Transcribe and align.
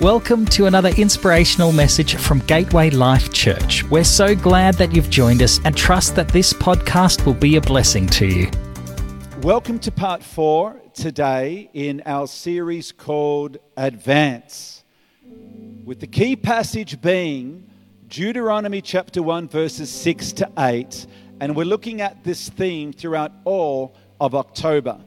Welcome 0.00 0.44
to 0.46 0.66
another 0.66 0.88
inspirational 0.98 1.70
message 1.70 2.16
from 2.16 2.40
Gateway 2.40 2.90
Life 2.90 3.32
Church. 3.32 3.84
We're 3.84 4.02
so 4.02 4.34
glad 4.34 4.74
that 4.74 4.92
you've 4.92 5.08
joined 5.08 5.40
us 5.40 5.60
and 5.64 5.76
trust 5.76 6.16
that 6.16 6.28
this 6.28 6.52
podcast 6.52 7.24
will 7.24 7.34
be 7.34 7.54
a 7.54 7.60
blessing 7.60 8.08
to 8.08 8.26
you. 8.26 8.50
Welcome 9.42 9.78
to 9.78 9.92
part 9.92 10.24
four 10.24 10.82
today 10.94 11.70
in 11.74 12.02
our 12.06 12.26
series 12.26 12.90
called 12.90 13.58
Advance, 13.76 14.82
with 15.84 16.00
the 16.00 16.08
key 16.08 16.34
passage 16.34 17.00
being 17.00 17.70
Deuteronomy 18.08 18.80
chapter 18.80 19.22
1, 19.22 19.48
verses 19.48 19.90
6 19.90 20.32
to 20.32 20.50
8. 20.58 21.06
And 21.40 21.54
we're 21.54 21.66
looking 21.66 22.00
at 22.00 22.24
this 22.24 22.48
theme 22.48 22.92
throughout 22.92 23.30
all 23.44 23.94
of 24.20 24.34
October. 24.34 24.98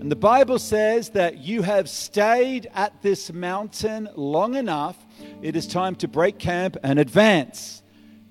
And 0.00 0.10
the 0.10 0.16
Bible 0.16 0.58
says 0.58 1.10
that 1.10 1.38
you 1.40 1.60
have 1.60 1.86
stayed 1.86 2.70
at 2.72 3.02
this 3.02 3.30
mountain 3.30 4.08
long 4.16 4.54
enough. 4.54 4.96
It 5.42 5.56
is 5.56 5.66
time 5.66 5.94
to 5.96 6.08
break 6.08 6.38
camp 6.38 6.78
and 6.82 6.98
advance. 6.98 7.82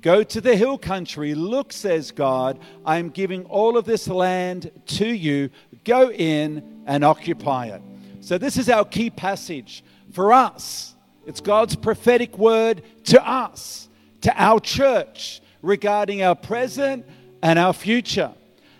Go 0.02 0.24
to 0.24 0.42
the 0.42 0.56
hill 0.56 0.80
country. 0.80 1.36
Look, 1.36 1.72
says 1.72 2.10
God, 2.10 2.58
I 2.84 2.98
am 2.98 3.10
giving 3.10 3.46
all 3.46 3.78
of 3.78 3.86
this 3.86 4.08
land 4.08 4.72
to 4.88 5.08
you. 5.08 5.52
Go 5.84 6.10
in 6.10 6.84
and 6.88 7.04
occupy 7.04 7.68
it. 7.68 7.84
So, 8.22 8.40
this 8.40 8.58
is 8.58 8.68
our 8.68 8.84
key 8.84 9.12
passage 9.12 9.84
for 10.12 10.34
us. 10.34 10.96
It's 11.28 11.40
God's 11.40 11.76
prophetic 11.76 12.36
word 12.40 12.82
to 13.06 13.24
us, 13.24 13.90
to 14.22 14.34
our 14.36 14.60
church, 14.60 15.40
regarding 15.62 16.24
our 16.24 16.36
present 16.36 17.06
and 17.44 17.60
our 17.60 17.74
future. 17.74 18.34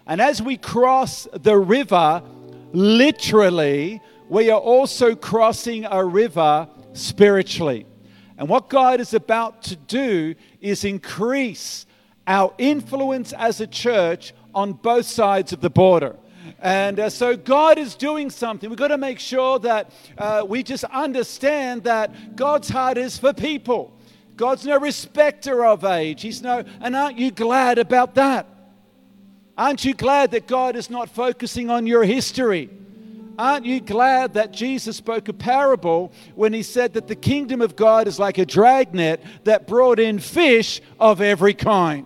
And 0.08 0.20
as 0.20 0.42
we 0.42 0.58
cross 0.58 1.28
the 1.34 1.56
river, 1.56 2.24
literally, 2.74 4.02
we 4.30 4.52
are 4.52 4.60
also 4.60 5.16
crossing 5.16 5.86
a 5.86 6.04
river 6.04 6.68
spiritually. 6.94 7.86
And 8.38 8.48
what 8.48 8.70
God 8.70 9.00
is 9.00 9.14
about 9.14 9.64
to 9.64 9.76
do 9.76 10.36
is 10.62 10.86
increase 10.86 11.86
our 12.26 12.54
influence 12.58 13.34
as 13.34 13.60
a 13.60 13.68
church 13.68 14.34
on 14.54 14.74
both 14.74 15.06
sides 15.06 15.52
of 15.52 15.62
the 15.62 15.70
border. 15.70 16.16
And 16.60 17.00
uh, 17.00 17.10
so 17.10 17.36
God 17.36 17.78
is 17.78 17.96
doing 17.96 18.30
something. 18.30 18.70
We've 18.70 18.80
got 18.80 18.90
to 18.90 18.98
make 18.98 19.20
sure 19.20 19.60
that 19.60 19.92
uh, 20.18 20.46
we 20.48 20.64
just 20.64 20.84
understand 20.86 21.84
that 21.84 22.36
God's 22.36 22.70
heart 22.70 22.98
is 22.98 23.18
for 23.18 23.34
people. 23.34 23.94
God's 24.36 24.66
no 24.66 24.80
respecter 24.80 25.66
of 25.66 25.84
age. 25.84 26.22
He's 26.22 26.42
no, 26.42 26.64
and 26.82 26.96
aren't 26.96 27.18
you 27.18 27.32
glad 27.32 27.78
about 27.78 28.16
that? 28.16 28.48
Aren't 29.60 29.84
you 29.84 29.94
glad 29.94 30.32
that 30.32 30.48
God 30.48 30.78
is 30.78 30.90
not 30.90 31.10
focusing 31.10 31.70
on 31.70 31.86
your 31.86 32.06
history? 32.06 32.70
Aren't 33.38 33.66
you 33.66 33.82
glad 33.82 34.36
that 34.36 34.54
Jesus 34.54 34.96
spoke 34.96 35.28
a 35.28 35.34
parable 35.34 36.14
when 36.34 36.54
he 36.54 36.64
said 36.64 36.94
that 36.94 37.10
the 37.10 37.16
kingdom 37.16 37.60
of 37.62 37.76
God 37.76 38.08
is 38.08 38.20
like 38.20 38.38
a 38.38 38.46
dragnet 38.46 39.22
that 39.44 39.68
brought 39.68 40.00
in 40.00 40.18
fish 40.18 40.80
of 40.98 41.20
every 41.20 41.54
kind? 41.54 42.06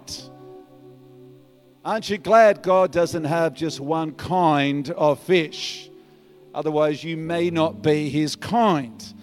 Aren't 1.85 2.09
you 2.09 2.17
glad 2.17 2.63
God 2.63 2.91
doesn't 2.91 3.25
have 3.25 3.53
just 3.53 3.79
one 3.79 4.13
kind 4.13 4.89
of 4.89 5.19
fish? 5.19 5.91
Otherwise, 6.55 7.03
you 7.03 7.17
may 7.17 7.51
not 7.51 7.83
be 7.83 8.09
his 8.09 8.35
kind. 8.35 9.13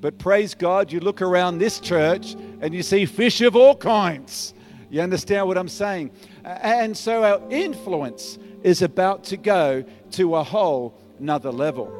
But 0.00 0.16
praise 0.16 0.54
God, 0.54 0.90
you 0.90 1.00
look 1.00 1.20
around 1.20 1.58
this 1.58 1.80
church 1.80 2.34
and 2.62 2.72
you 2.72 2.82
see 2.82 3.04
fish 3.04 3.42
of 3.42 3.54
all 3.54 3.76
kinds. 3.76 4.54
You 4.88 5.02
understand 5.02 5.46
what 5.48 5.58
I'm 5.58 5.68
saying? 5.68 6.12
And 6.44 6.96
so 6.96 7.24
our 7.24 7.40
influence 7.50 8.38
is 8.62 8.82
about 8.82 9.24
to 9.24 9.36
go 9.36 9.84
to 10.12 10.36
a 10.36 10.44
whole 10.44 10.98
another 11.18 11.50
level. 11.50 11.92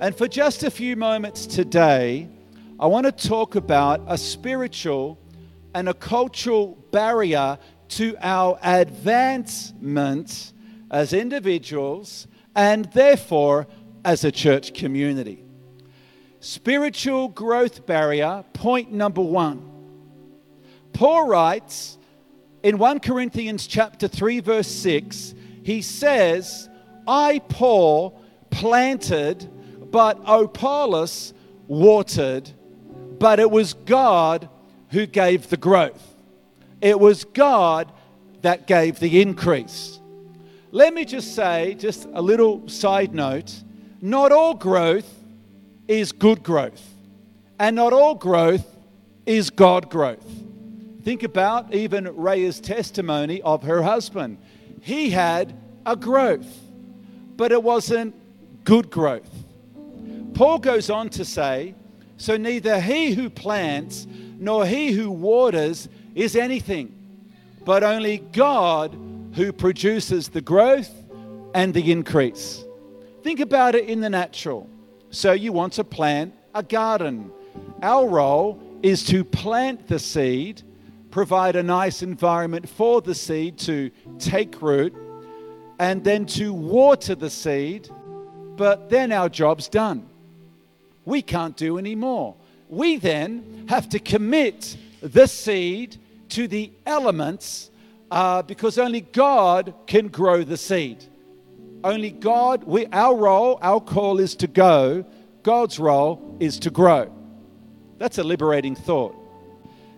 And 0.00 0.16
for 0.16 0.28
just 0.28 0.62
a 0.62 0.70
few 0.70 0.94
moments 0.94 1.46
today, 1.46 2.28
I 2.78 2.86
want 2.86 3.06
to 3.06 3.12
talk 3.12 3.56
about 3.56 4.02
a 4.06 4.16
spiritual 4.16 5.18
and 5.74 5.88
a 5.88 5.94
cultural 5.94 6.76
barrier 6.92 7.58
to 7.88 8.16
our 8.20 8.58
advancement 8.62 10.52
as 10.90 11.12
individuals 11.12 12.26
and 12.54 12.84
therefore 12.92 13.66
as 14.04 14.24
a 14.24 14.30
church 14.30 14.74
community. 14.74 15.44
Spiritual 16.40 17.28
growth 17.28 17.84
barrier, 17.86 18.44
point 18.52 18.92
number 18.92 19.20
one. 19.20 19.62
Paul 20.92 21.26
writes, 21.26 21.97
in 22.62 22.78
1 22.78 23.00
Corinthians 23.00 23.66
chapter 23.66 24.08
3 24.08 24.40
verse 24.40 24.68
6, 24.68 25.34
he 25.62 25.82
says, 25.82 26.68
"I 27.06 27.40
Paul 27.48 28.20
planted, 28.50 29.48
but 29.90 30.18
Apollos 30.26 31.32
watered, 31.66 32.50
but 33.18 33.40
it 33.40 33.50
was 33.50 33.74
God 33.74 34.48
who 34.90 35.06
gave 35.06 35.50
the 35.50 35.56
growth. 35.56 36.16
It 36.80 36.98
was 36.98 37.24
God 37.24 37.92
that 38.42 38.66
gave 38.66 38.98
the 38.98 39.20
increase." 39.20 40.00
Let 40.70 40.92
me 40.92 41.04
just 41.04 41.34
say, 41.34 41.74
just 41.78 42.06
a 42.12 42.20
little 42.20 42.68
side 42.68 43.14
note, 43.14 43.62
not 44.02 44.32
all 44.32 44.54
growth 44.54 45.08
is 45.86 46.12
good 46.12 46.42
growth, 46.42 46.94
and 47.58 47.76
not 47.76 47.92
all 47.92 48.14
growth 48.14 48.76
is 49.24 49.48
God 49.48 49.88
growth. 49.88 50.47
Think 51.08 51.22
about 51.22 51.74
even 51.74 52.04
Rhea's 52.04 52.60
testimony 52.60 53.40
of 53.40 53.62
her 53.62 53.80
husband. 53.80 54.36
He 54.82 55.08
had 55.08 55.58
a 55.86 55.96
growth, 55.96 56.60
but 57.34 57.50
it 57.50 57.62
wasn't 57.62 58.14
good 58.64 58.90
growth. 58.90 59.30
Paul 60.34 60.58
goes 60.58 60.90
on 60.90 61.08
to 61.08 61.24
say, 61.24 61.74
So 62.18 62.36
neither 62.36 62.78
he 62.78 63.12
who 63.14 63.30
plants 63.30 64.06
nor 64.38 64.66
he 64.66 64.92
who 64.92 65.10
waters 65.10 65.88
is 66.14 66.36
anything, 66.36 66.94
but 67.64 67.82
only 67.82 68.18
God 68.18 68.94
who 69.32 69.50
produces 69.50 70.28
the 70.28 70.42
growth 70.42 70.92
and 71.54 71.72
the 71.72 71.90
increase. 71.90 72.62
Think 73.22 73.40
about 73.40 73.74
it 73.74 73.88
in 73.88 74.00
the 74.00 74.10
natural. 74.10 74.68
So 75.08 75.32
you 75.32 75.54
want 75.54 75.72
to 75.72 75.84
plant 75.84 76.34
a 76.54 76.62
garden. 76.62 77.32
Our 77.80 78.06
role 78.06 78.62
is 78.82 79.06
to 79.06 79.24
plant 79.24 79.88
the 79.88 79.98
seed 79.98 80.64
provide 81.10 81.56
a 81.56 81.62
nice 81.62 82.02
environment 82.02 82.68
for 82.68 83.00
the 83.00 83.14
seed 83.14 83.58
to 83.58 83.90
take 84.18 84.60
root 84.60 84.94
and 85.78 86.04
then 86.04 86.26
to 86.26 86.52
water 86.52 87.14
the 87.14 87.30
seed, 87.30 87.88
but 88.56 88.90
then 88.90 89.12
our 89.12 89.28
job's 89.28 89.68
done. 89.68 90.08
We 91.04 91.22
can't 91.22 91.56
do 91.56 91.78
any 91.78 91.94
more. 91.94 92.36
We 92.68 92.96
then 92.96 93.66
have 93.68 93.88
to 93.90 93.98
commit 93.98 94.76
the 95.00 95.26
seed 95.26 95.96
to 96.30 96.48
the 96.48 96.72
elements 96.84 97.70
uh, 98.10 98.42
because 98.42 98.78
only 98.78 99.00
God 99.00 99.74
can 99.86 100.08
grow 100.08 100.42
the 100.42 100.56
seed. 100.56 101.04
Only 101.84 102.10
God, 102.10 102.64
we, 102.64 102.86
our 102.86 103.16
role, 103.16 103.58
our 103.62 103.80
call 103.80 104.18
is 104.18 104.34
to 104.36 104.46
go, 104.46 105.04
God's 105.42 105.78
role 105.78 106.36
is 106.40 106.58
to 106.60 106.70
grow. 106.70 107.10
That's 107.98 108.18
a 108.18 108.24
liberating 108.24 108.74
thought. 108.74 109.14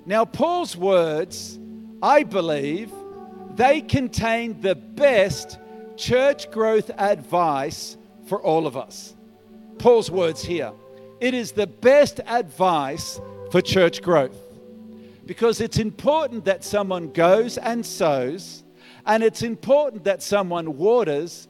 Now, 0.07 0.25
Paul's 0.25 0.77
words, 0.77 1.59
I 2.03 2.23
believe, 2.23 2.91
they 3.55 3.81
contain 3.81 4.61
the 4.61 4.75
best 4.75 5.59
church 5.97 6.51
growth 6.51 6.91
advice 6.97 7.97
for 8.27 8.41
all 8.41 8.67
of 8.67 8.77
us. 8.77 9.15
Paul's 9.79 10.11
words 10.11 10.43
here. 10.43 10.73
It 11.21 11.35
is 11.35 11.53
the 11.53 11.67
best 11.67 12.21
advice 12.27 13.21
for 13.51 13.61
church 13.61 14.01
growth 14.01 14.37
because 15.27 15.61
it's 15.61 15.79
important 15.79 16.45
that 16.47 16.65
someone 16.65 17.13
goes 17.13 17.59
and 17.59 17.85
sows, 17.85 18.65
and 19.07 19.23
it's 19.23 19.43
important 19.43 20.05
that 20.05 20.23
someone 20.23 20.77
waters, 20.77 21.47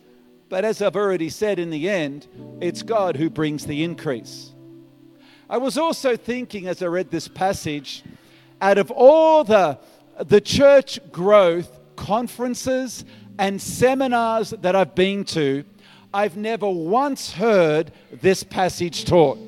but 0.49 0.65
as 0.65 0.83
I've 0.83 0.97
already 0.97 1.31
said, 1.31 1.59
in 1.59 1.71
the 1.71 1.89
end, 1.89 2.27
it's 2.61 2.83
God 2.83 3.17
who 3.17 3.31
brings 3.31 3.65
the 3.65 3.85
increase. 3.85 4.53
I 5.49 5.57
was 5.59 5.79
also 5.79 6.17
thinking 6.17 6.67
as 6.67 6.83
I 6.83 6.87
read 6.87 7.11
this 7.11 7.27
passage 7.27 8.05
out 8.61 8.79
of 8.79 8.91
all 8.91 9.45
the, 9.45 9.79
the 10.25 10.41
church 10.41 11.01
growth 11.11 11.79
conferences 11.97 13.05
and 13.39 13.61
seminars 13.61 14.51
that 14.51 14.77
I've 14.77 14.95
been 14.95 15.25
to, 15.25 15.65
I've 16.13 16.37
never 16.37 16.69
once 16.69 17.33
heard 17.33 17.93
this 18.11 18.43
passage 18.43 19.05
taught. 19.05 19.39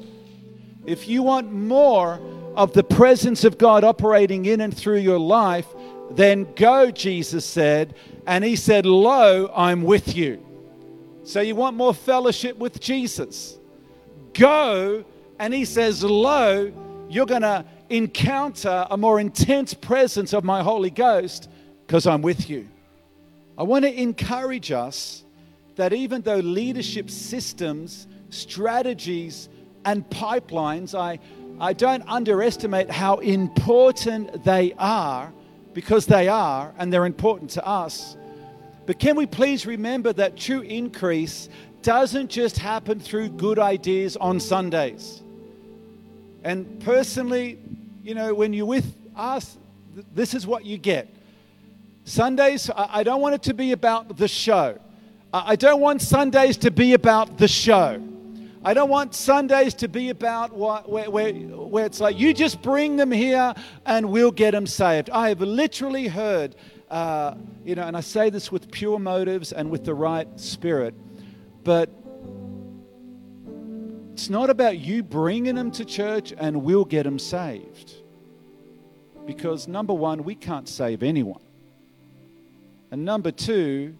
If 0.87 1.09
you 1.09 1.23
want 1.23 1.53
more 1.53 2.21
of 2.57 2.73
the 2.73 2.85
presence 2.85 3.45
of 3.45 3.59
God 3.59 3.85
operating 3.85 4.47
in 4.47 4.61
and 4.61 4.77
through 4.77 4.99
your 4.99 5.19
life, 5.19 5.67
then 6.11 6.53
go, 6.55 6.91
Jesus 6.91 7.45
said. 7.45 7.95
And 8.27 8.45
he 8.45 8.57
said, 8.57 8.87
Lo, 8.87 9.51
I'm 9.55 9.83
with 9.83 10.17
you. 10.17 10.45
So 11.25 11.41
you 11.41 11.55
want 11.55 11.77
more 11.77 11.95
fellowship 11.95 12.57
with 12.59 12.81
Jesus? 12.81 13.59
Go, 14.35 15.05
and 15.39 15.53
he 15.53 15.65
says, 15.65 16.03
Lo, 16.03 16.73
you're 17.09 17.27
going 17.27 17.43
to 17.43 17.65
encounter 17.93 18.87
a 18.91 18.97
more 18.97 19.21
intense 19.21 19.75
presence 19.75 20.33
of 20.33 20.45
my 20.45 20.63
Holy 20.63 20.91
Ghost 20.91 21.49
because 21.87 22.07
I'm 22.07 22.23
with 22.23 22.49
you. 22.49 22.69
I 23.59 23.65
want 23.65 23.85
to 23.85 24.01
encourage 24.01 24.73
us 24.73 25.25
that 25.77 25.93
even 25.93 26.23
though 26.23 26.39
leadership 26.39 27.11
systems, 27.11 28.07
strategies, 28.31 29.49
and 29.85 30.09
pipelines, 30.09 30.99
I, 30.99 31.19
I 31.61 31.75
don't 31.75 32.03
underestimate 32.09 32.91
how 32.91 33.17
important 33.19 34.45
they 34.45 34.73
are 34.79 35.33
because 35.75 36.07
they 36.07 36.29
are 36.29 36.73
and 36.79 36.93
they're 36.93 37.07
important 37.07 37.51
to 37.51 37.67
us. 37.67 38.17
But 38.87 38.99
can 38.99 39.17
we 39.17 39.27
please 39.27 39.67
remember 39.67 40.13
that 40.15 40.37
true 40.37 40.61
increase 40.61 41.49
doesn't 41.83 42.31
just 42.31 42.59
happen 42.59 43.01
through 43.01 43.31
good 43.31 43.59
ideas 43.59 44.17
on 44.17 44.41
Sundays? 44.41 45.23
And 46.43 46.81
personally, 46.81 47.59
you 48.03 48.15
know, 48.15 48.35
when 48.35 48.53
you're 48.53 48.67
with 48.67 48.97
us, 49.17 49.57
this 50.13 50.35
is 50.35 50.47
what 50.47 50.65
you 50.65 50.77
get. 50.77 51.15
Sundays, 52.05 52.69
I 52.75 53.05
don't 53.05 53.21
want 53.21 53.37
it 53.37 53.43
to 53.45 53.55
be 53.55 53.73
about 53.73 54.17
the 54.17 54.27
show. 54.27 54.79
I 55.33 55.55
don't 55.55 55.81
want 55.81 56.03
Sundays 56.03 56.57
to 56.59 56.71
be 56.71 56.95
about 56.95 57.39
the 57.39 57.47
show. 57.47 58.03
I 58.65 58.75
don't 58.75 58.91
want 58.91 59.15
Sundays 59.15 59.75
to 59.75 59.89
be 59.89 60.11
about 60.11 60.53
what, 60.53 60.89
where, 60.89 61.11
where, 61.11 61.33
where 61.33 61.87
it's 61.87 62.01
like, 62.01 62.19
you 62.19 62.35
just 62.35 62.61
bring 62.61 62.97
them 62.97 63.11
here 63.11 63.55
and 63.87 64.11
we'll 64.11 64.31
get 64.31 64.53
them 64.53 64.67
saved. 64.67 65.11
I 65.11 65.29
have 65.31 65.41
literally 65.41 66.09
heard, 66.09 66.55
uh, 66.91 67.35
you 67.65 67.75
know, 67.75 67.83
and 67.83 67.97
I 67.97 68.01
say 68.01 68.31
this 68.31 68.53
with 68.53 68.71
pure 68.71 68.99
motives 68.99 69.53
and 69.53 69.71
with 69.71 69.85
the 69.85 69.95
right 69.95 70.29
spirit, 70.39 70.95
but 71.65 71.89
it's 74.13 74.29
not 74.29 74.51
about 74.51 74.79
you 74.79 75.03
bringing 75.03 75.55
them 75.55 75.71
to 75.71 75.87
church 75.87 76.35
and 76.37 76.63
we'll 76.63 76.85
get 76.85 77.05
them 77.05 77.19
saved. 77.19 77.95
Because 79.25 79.67
number 79.67 79.95
one, 79.95 80.23
we 80.23 80.35
can't 80.35 80.69
save 80.69 81.03
anyone. 81.03 81.41
And 82.91 83.07
number 83.07 83.31
two, 83.31 83.97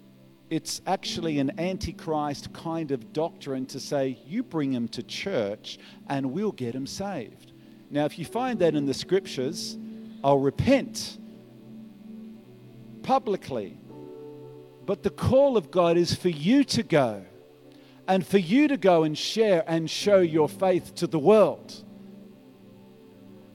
it's 0.51 0.83
actually 0.87 1.39
an 1.39 1.59
antichrist 1.59 2.53
kind 2.53 2.91
of 2.91 3.15
doctrine 3.15 3.65
to 3.67 3.81
say, 3.81 4.19
you 4.27 4.43
bring 4.43 4.73
them 4.73 4.87
to 4.89 5.03
church 5.03 5.79
and 6.11 6.31
we'll 6.31 6.53
get 6.53 6.75
them 6.75 6.87
saved. 6.87 7.53
Now, 7.91 8.05
if 8.05 8.19
you 8.19 8.27
find 8.27 8.59
that 8.59 8.75
in 8.75 8.85
the 8.85 8.93
scriptures, 8.93 9.79
I'll 10.23 10.41
repent 10.41 11.17
publicly. 13.03 13.79
But 14.85 15.03
the 15.03 15.11
call 15.11 15.57
of 15.57 15.71
God 15.71 15.97
is 15.97 16.15
for 16.15 16.29
you 16.29 16.65
to 16.65 16.83
go 16.83 17.25
and 18.09 18.27
for 18.27 18.39
you 18.39 18.69
to 18.69 18.77
go 18.77 19.05
and 19.05 19.17
share 19.17 19.65
and 19.67 19.89
show 19.89 20.21
your 20.21 20.49
faith 20.49 20.95
to 20.97 21.07
the 21.07 21.19
world. 21.19 21.85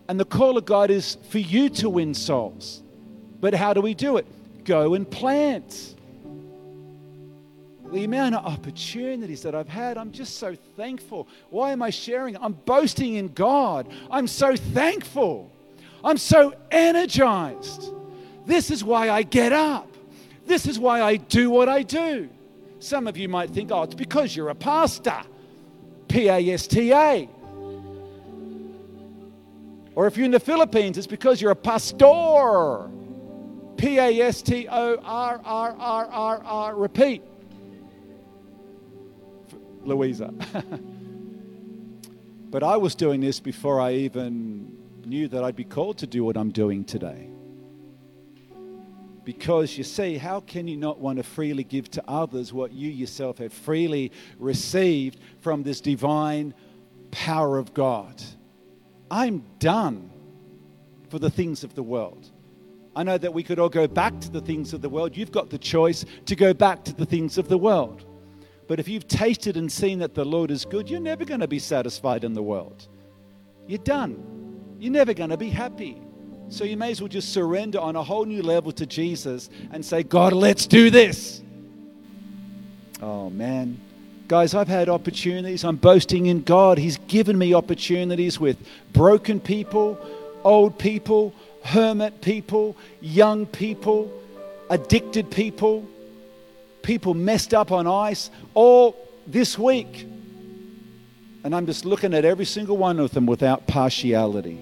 And 0.09 0.19
the 0.19 0.25
call 0.25 0.57
of 0.57 0.65
God 0.65 0.89
is 0.89 1.17
for 1.29 1.39
you 1.39 1.69
to 1.69 1.89
win 1.89 2.13
souls. 2.13 2.81
But 3.39 3.53
how 3.53 3.73
do 3.73 3.81
we 3.81 3.94
do 3.94 4.17
it? 4.17 4.25
Go 4.63 4.94
and 4.94 5.09
plant 5.09 5.95
the 7.91 8.03
amount 8.03 8.35
of 8.35 8.45
opportunities 8.45 9.41
that 9.44 9.55
I've 9.55 9.69
had, 9.69 9.97
I'm 9.97 10.11
just 10.11 10.38
so 10.38 10.55
thankful. 10.75 11.27
Why 11.50 11.71
am 11.71 11.81
I 11.81 11.89
sharing? 11.89 12.35
I'm 12.38 12.53
boasting 12.53 13.15
in 13.15 13.29
God. 13.29 13.88
I'm 14.11 14.27
so 14.27 14.55
thankful. 14.55 15.51
I'm 16.03 16.17
so 16.17 16.53
energized. 16.71 17.93
This 18.45 18.71
is 18.71 18.83
why 18.83 19.09
I 19.09 19.23
get 19.23 19.53
up. 19.53 19.89
This 20.45 20.65
is 20.65 20.79
why 20.79 21.01
I 21.01 21.17
do 21.17 21.50
what 21.50 21.69
I 21.69 21.83
do. 21.83 22.29
Some 22.79 23.07
of 23.07 23.18
you 23.18 23.27
might 23.27 23.50
think, 23.50 23.71
oh, 23.71 23.83
it's 23.83 23.95
because 23.95 24.35
you're 24.35 24.50
a 24.50 24.56
pastor. 24.56 25.21
P 26.07 26.27
A 26.27 26.53
S 26.53 26.68
T 26.68 26.94
A. 26.94 27.29
Or 29.95 30.06
if 30.06 30.15
you're 30.15 30.25
in 30.25 30.31
the 30.31 30.39
Philippines, 30.39 30.97
it's 30.97 31.07
because 31.07 31.41
you're 31.41 31.51
a 31.51 31.56
pastor. 31.56 32.89
P 33.77 33.97
A 33.97 34.21
S 34.21 34.41
T 34.41 34.68
O 34.69 34.97
R 35.03 35.41
R 35.44 35.75
R 35.77 36.06
R 36.06 36.44
R. 36.44 36.75
Repeat. 36.75 37.24
Louisa. 39.83 40.33
but 42.50 42.63
I 42.63 42.77
was 42.77 42.94
doing 42.95 43.21
this 43.21 43.39
before 43.39 43.79
I 43.81 43.94
even 43.94 44.77
knew 45.06 45.27
that 45.29 45.44
I'd 45.44 45.56
be 45.56 45.63
called 45.63 45.97
to 46.00 46.07
do 46.07 46.24
what 46.24 46.38
I'm 46.38 46.51
doing 46.51 46.83
today. 46.83 47.29
Because 49.27 49.77
you 49.77 49.83
see, 49.83 50.15
how 50.15 50.39
can 50.39 50.69
you 50.69 50.77
not 50.77 51.00
want 51.00 51.18
to 51.18 51.24
freely 51.24 51.65
give 51.65 51.91
to 51.91 52.03
others 52.07 52.53
what 52.53 52.71
you 52.71 52.89
yourself 52.89 53.39
have 53.39 53.51
freely 53.51 54.13
received 54.39 55.19
from 55.41 55.63
this 55.63 55.81
divine 55.81 56.53
power 57.12 57.57
of 57.57 57.74
God? 57.74 58.24
I'm 59.12 59.44
done 59.59 60.09
for 61.09 61.19
the 61.19 61.29
things 61.29 61.65
of 61.65 61.75
the 61.75 61.83
world. 61.83 62.31
I 62.95 63.03
know 63.03 63.18
that 63.18 63.33
we 63.33 63.44
could 63.44 63.59
all 63.59 63.68
go 63.68 63.85
back 63.85 64.18
to 64.21 64.31
the 64.31 64.39
things 64.39 64.71
of 64.71 64.81
the 64.81 64.88
world. 64.88 65.18
You've 65.18 65.33
got 65.33 65.50
the 65.50 65.57
choice 65.57 66.06
to 66.25 66.33
go 66.33 66.53
back 66.53 66.85
to 66.85 66.94
the 66.94 67.06
things 67.06 67.38
of 67.38 67.50
the 67.50 67.57
world. 67.57 68.06
But 68.69 68.79
if 68.79 68.88
you've 68.88 69.09
tasted 69.09 69.57
and 69.57 69.69
seen 69.69 70.00
that 70.00 70.15
the 70.15 70.24
Lord 70.24 70.51
is 70.51 70.63
good, 70.63 70.89
you're 70.89 71.01
never 71.01 71.25
going 71.25 71.41
to 71.41 71.50
be 71.50 71.59
satisfied 71.59 72.24
in 72.24 72.31
the 72.31 72.41
world. 72.41 72.88
You're 73.68 73.79
done. 73.79 74.77
You're 74.79 74.94
never 74.94 75.13
going 75.13 75.31
to 75.31 75.38
be 75.38 75.50
happy. 75.50 76.01
So 76.49 76.63
you 76.63 76.77
may 76.77 76.91
as 76.91 77.01
well 77.01 77.07
just 77.07 77.33
surrender 77.33 77.79
on 77.79 77.95
a 77.95 78.03
whole 78.03 78.25
new 78.25 78.41
level 78.41 78.71
to 78.73 78.85
Jesus 78.85 79.49
and 79.71 79.85
say, 79.85 80.03
God, 80.03 80.33
let's 80.33 80.65
do 80.65 80.89
this. 80.89 81.41
Oh, 83.01 83.29
man. 83.29 83.79
Guys, 84.27 84.53
I've 84.53 84.67
had 84.67 84.89
opportunities. 84.89 85.63
I'm 85.63 85.75
boasting 85.75 86.25
in 86.25 86.44
God. 86.44 86.77
He's 86.77 86.97
given 87.07 87.38
me 87.38 87.53
opportunities 87.53 88.39
with 88.39 88.57
broken 88.94 89.39
people, 89.39 89.97
old 90.44 90.77
people, 90.79 91.33
hermit 91.63 92.21
people, 92.21 92.75
young 93.01 93.45
people, 93.45 94.11
addicted 94.69 95.29
people 95.31 95.88
people 96.88 97.13
messed 97.13 97.53
up 97.53 97.69
on 97.73 97.85
ice 97.85 98.31
all 98.53 98.95
this 99.27 99.59
week. 99.59 100.07
And 101.43 101.53
I'm 101.53 101.65
just 101.65 101.83
looking 101.83 102.13
at 102.13 102.23
every 102.23 102.45
single 102.45 102.77
one 102.77 102.97
of 103.01 103.11
them 103.11 103.25
without 103.25 103.67
partiality. 103.67 104.57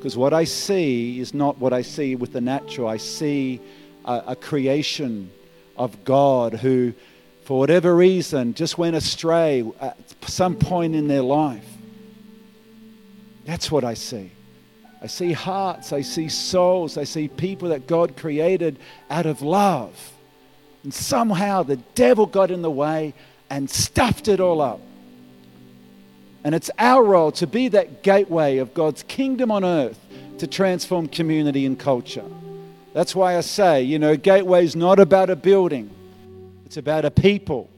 Because 0.00 0.16
what 0.16 0.32
I 0.32 0.44
see 0.44 1.20
is 1.20 1.34
not 1.34 1.58
what 1.58 1.74
I 1.74 1.82
see 1.82 2.16
with 2.16 2.32
the 2.32 2.40
natural. 2.40 2.88
I 2.88 2.96
see 2.96 3.60
a, 4.06 4.22
a 4.28 4.34
creation 4.34 5.30
of 5.76 6.04
God 6.04 6.54
who, 6.54 6.94
for 7.44 7.58
whatever 7.58 7.94
reason, 7.94 8.54
just 8.54 8.78
went 8.78 8.96
astray 8.96 9.62
at 9.78 9.98
some 10.22 10.56
point 10.56 10.94
in 10.94 11.06
their 11.06 11.20
life. 11.20 11.68
That's 13.44 13.70
what 13.70 13.84
I 13.84 13.92
see. 13.92 14.30
I 15.02 15.06
see 15.06 15.34
hearts, 15.34 15.92
I 15.92 16.00
see 16.00 16.30
souls, 16.30 16.96
I 16.96 17.04
see 17.04 17.28
people 17.28 17.68
that 17.68 17.86
God 17.86 18.16
created 18.16 18.78
out 19.10 19.26
of 19.26 19.42
love. 19.42 20.12
And 20.82 20.94
somehow 20.94 21.62
the 21.62 21.76
devil 21.76 22.24
got 22.24 22.50
in 22.50 22.62
the 22.62 22.70
way 22.70 23.12
and 23.50 23.68
stuffed 23.68 24.28
it 24.28 24.40
all 24.40 24.62
up. 24.62 24.80
And 26.44 26.54
it's 26.54 26.70
our 26.78 27.04
role 27.04 27.32
to 27.32 27.46
be 27.46 27.68
that 27.68 28.02
gateway 28.02 28.58
of 28.58 28.72
God's 28.72 29.02
kingdom 29.02 29.50
on 29.50 29.64
earth 29.64 29.98
to 30.38 30.46
transform 30.46 31.06
community 31.06 31.66
and 31.66 31.78
culture. 31.78 32.24
That's 32.94 33.14
why 33.14 33.36
I 33.36 33.42
say, 33.42 33.82
you 33.82 33.98
know, 33.98 34.16
gateway 34.16 34.64
is 34.64 34.74
not 34.74 34.98
about 34.98 35.30
a 35.30 35.36
building, 35.36 35.90
it's 36.64 36.76
about 36.76 37.04
a 37.04 37.10
people 37.10 37.68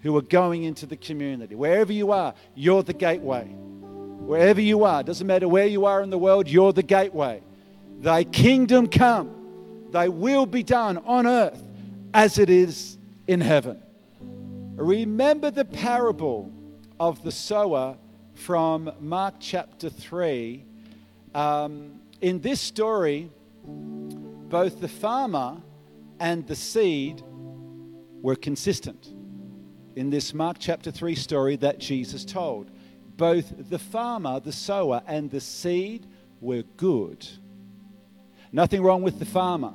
who 0.00 0.16
are 0.16 0.22
going 0.22 0.64
into 0.64 0.84
the 0.84 0.96
community. 0.96 1.54
Wherever 1.54 1.92
you 1.92 2.12
are, 2.12 2.34
you're 2.54 2.82
the 2.82 2.92
gateway. 2.92 3.44
Wherever 3.44 4.60
you 4.60 4.84
are, 4.84 5.02
doesn't 5.02 5.26
matter 5.26 5.48
where 5.48 5.66
you 5.66 5.86
are 5.86 6.02
in 6.02 6.10
the 6.10 6.18
world, 6.18 6.48
you're 6.48 6.72
the 6.72 6.82
gateway. 6.82 7.40
Thy 8.00 8.24
kingdom 8.24 8.88
come, 8.88 9.86
thy 9.90 10.08
will 10.08 10.46
be 10.46 10.62
done 10.62 10.98
on 10.98 11.26
earth 11.26 11.62
as 12.12 12.38
it 12.38 12.50
is 12.50 12.98
in 13.26 13.40
heaven. 13.40 13.80
Remember 14.76 15.50
the 15.50 15.64
parable 15.64 16.52
of 17.02 17.20
the 17.24 17.32
sower 17.32 17.96
from 18.32 18.88
Mark 19.00 19.34
chapter 19.40 19.90
3. 19.90 20.64
Um, 21.34 22.00
in 22.20 22.40
this 22.40 22.60
story, 22.60 23.28
both 23.64 24.80
the 24.80 24.86
farmer 24.86 25.60
and 26.20 26.46
the 26.46 26.54
seed 26.54 27.20
were 28.22 28.36
consistent. 28.36 29.12
In 29.96 30.10
this 30.10 30.32
Mark 30.32 30.58
chapter 30.60 30.92
3 30.92 31.16
story 31.16 31.56
that 31.56 31.80
Jesus 31.80 32.24
told, 32.24 32.70
both 33.16 33.52
the 33.68 33.80
farmer, 33.80 34.38
the 34.38 34.52
sower, 34.52 35.02
and 35.08 35.28
the 35.28 35.40
seed 35.40 36.06
were 36.40 36.62
good. 36.76 37.26
Nothing 38.52 38.80
wrong 38.80 39.02
with 39.02 39.18
the 39.18 39.26
farmer, 39.26 39.72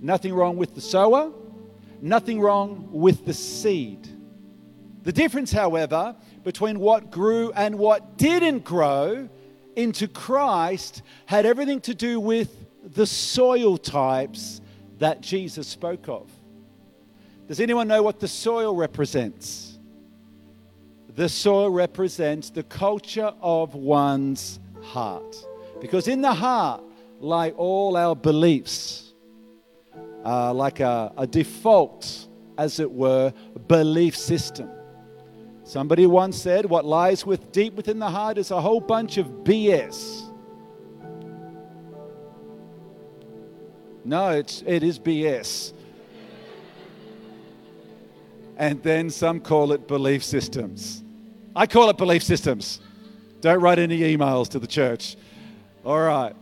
nothing 0.00 0.34
wrong 0.34 0.56
with 0.56 0.74
the 0.74 0.80
sower, 0.80 1.30
Nothing 2.02 2.40
wrong 2.40 2.88
with 2.90 3.26
the 3.26 3.34
seed. 3.34 4.08
The 5.02 5.12
difference, 5.12 5.52
however, 5.52 6.16
between 6.42 6.78
what 6.78 7.10
grew 7.10 7.52
and 7.52 7.78
what 7.78 8.16
didn't 8.16 8.64
grow 8.64 9.28
into 9.76 10.08
Christ 10.08 11.02
had 11.26 11.46
everything 11.46 11.80
to 11.82 11.94
do 11.94 12.18
with 12.20 12.54
the 12.82 13.06
soil 13.06 13.76
types 13.76 14.60
that 14.98 15.20
Jesus 15.20 15.66
spoke 15.66 16.08
of. 16.08 16.30
Does 17.48 17.60
anyone 17.60 17.88
know 17.88 18.02
what 18.02 18.20
the 18.20 18.28
soil 18.28 18.74
represents? 18.74 19.78
The 21.14 21.28
soil 21.28 21.70
represents 21.70 22.50
the 22.50 22.62
culture 22.62 23.32
of 23.40 23.74
one's 23.74 24.60
heart. 24.82 25.36
Because 25.80 26.08
in 26.08 26.20
the 26.20 26.32
heart 26.32 26.82
lie 27.18 27.50
all 27.50 27.96
our 27.96 28.14
beliefs 28.14 29.12
uh, 30.24 30.52
like 30.52 30.80
a, 30.80 31.12
a 31.16 31.26
default, 31.26 32.28
as 32.58 32.78
it 32.78 32.90
were, 32.90 33.32
belief 33.68 34.16
system. 34.16 34.70
Somebody 35.70 36.04
once 36.04 36.36
said, 36.36 36.66
What 36.66 36.84
lies 36.84 37.24
with 37.24 37.52
deep 37.52 37.74
within 37.74 38.00
the 38.00 38.10
heart 38.10 38.38
is 38.38 38.50
a 38.50 38.60
whole 38.60 38.80
bunch 38.80 39.18
of 39.18 39.28
BS. 39.44 40.28
No, 44.04 44.30
it's, 44.30 44.64
it 44.66 44.82
is 44.82 44.98
BS. 44.98 45.72
And 48.56 48.82
then 48.82 49.10
some 49.10 49.38
call 49.38 49.70
it 49.70 49.86
belief 49.86 50.24
systems. 50.24 51.04
I 51.54 51.68
call 51.68 51.88
it 51.88 51.96
belief 51.96 52.24
systems. 52.24 52.80
Don't 53.40 53.60
write 53.60 53.78
any 53.78 54.00
emails 54.00 54.48
to 54.48 54.58
the 54.58 54.66
church. 54.66 55.14
All 55.84 56.00
right. 56.00 56.34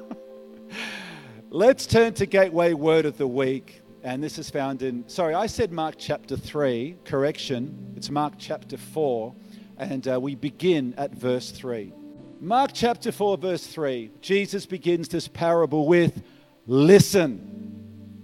Let's 1.50 1.86
turn 1.86 2.14
to 2.14 2.24
Gateway 2.24 2.72
Word 2.72 3.04
of 3.04 3.18
the 3.18 3.28
Week. 3.28 3.82
And 4.06 4.22
this 4.22 4.38
is 4.38 4.48
found 4.48 4.82
in, 4.82 5.08
sorry, 5.08 5.34
I 5.34 5.46
said 5.46 5.72
Mark 5.72 5.96
chapter 5.98 6.36
3, 6.36 6.98
correction. 7.04 7.92
It's 7.96 8.08
Mark 8.08 8.34
chapter 8.38 8.76
4. 8.76 9.34
And 9.78 10.06
uh, 10.06 10.20
we 10.20 10.36
begin 10.36 10.94
at 10.96 11.10
verse 11.10 11.50
3. 11.50 11.92
Mark 12.40 12.70
chapter 12.72 13.10
4, 13.10 13.36
verse 13.36 13.66
3. 13.66 14.12
Jesus 14.20 14.64
begins 14.64 15.08
this 15.08 15.26
parable 15.26 15.88
with 15.88 16.22
Listen. 16.68 18.22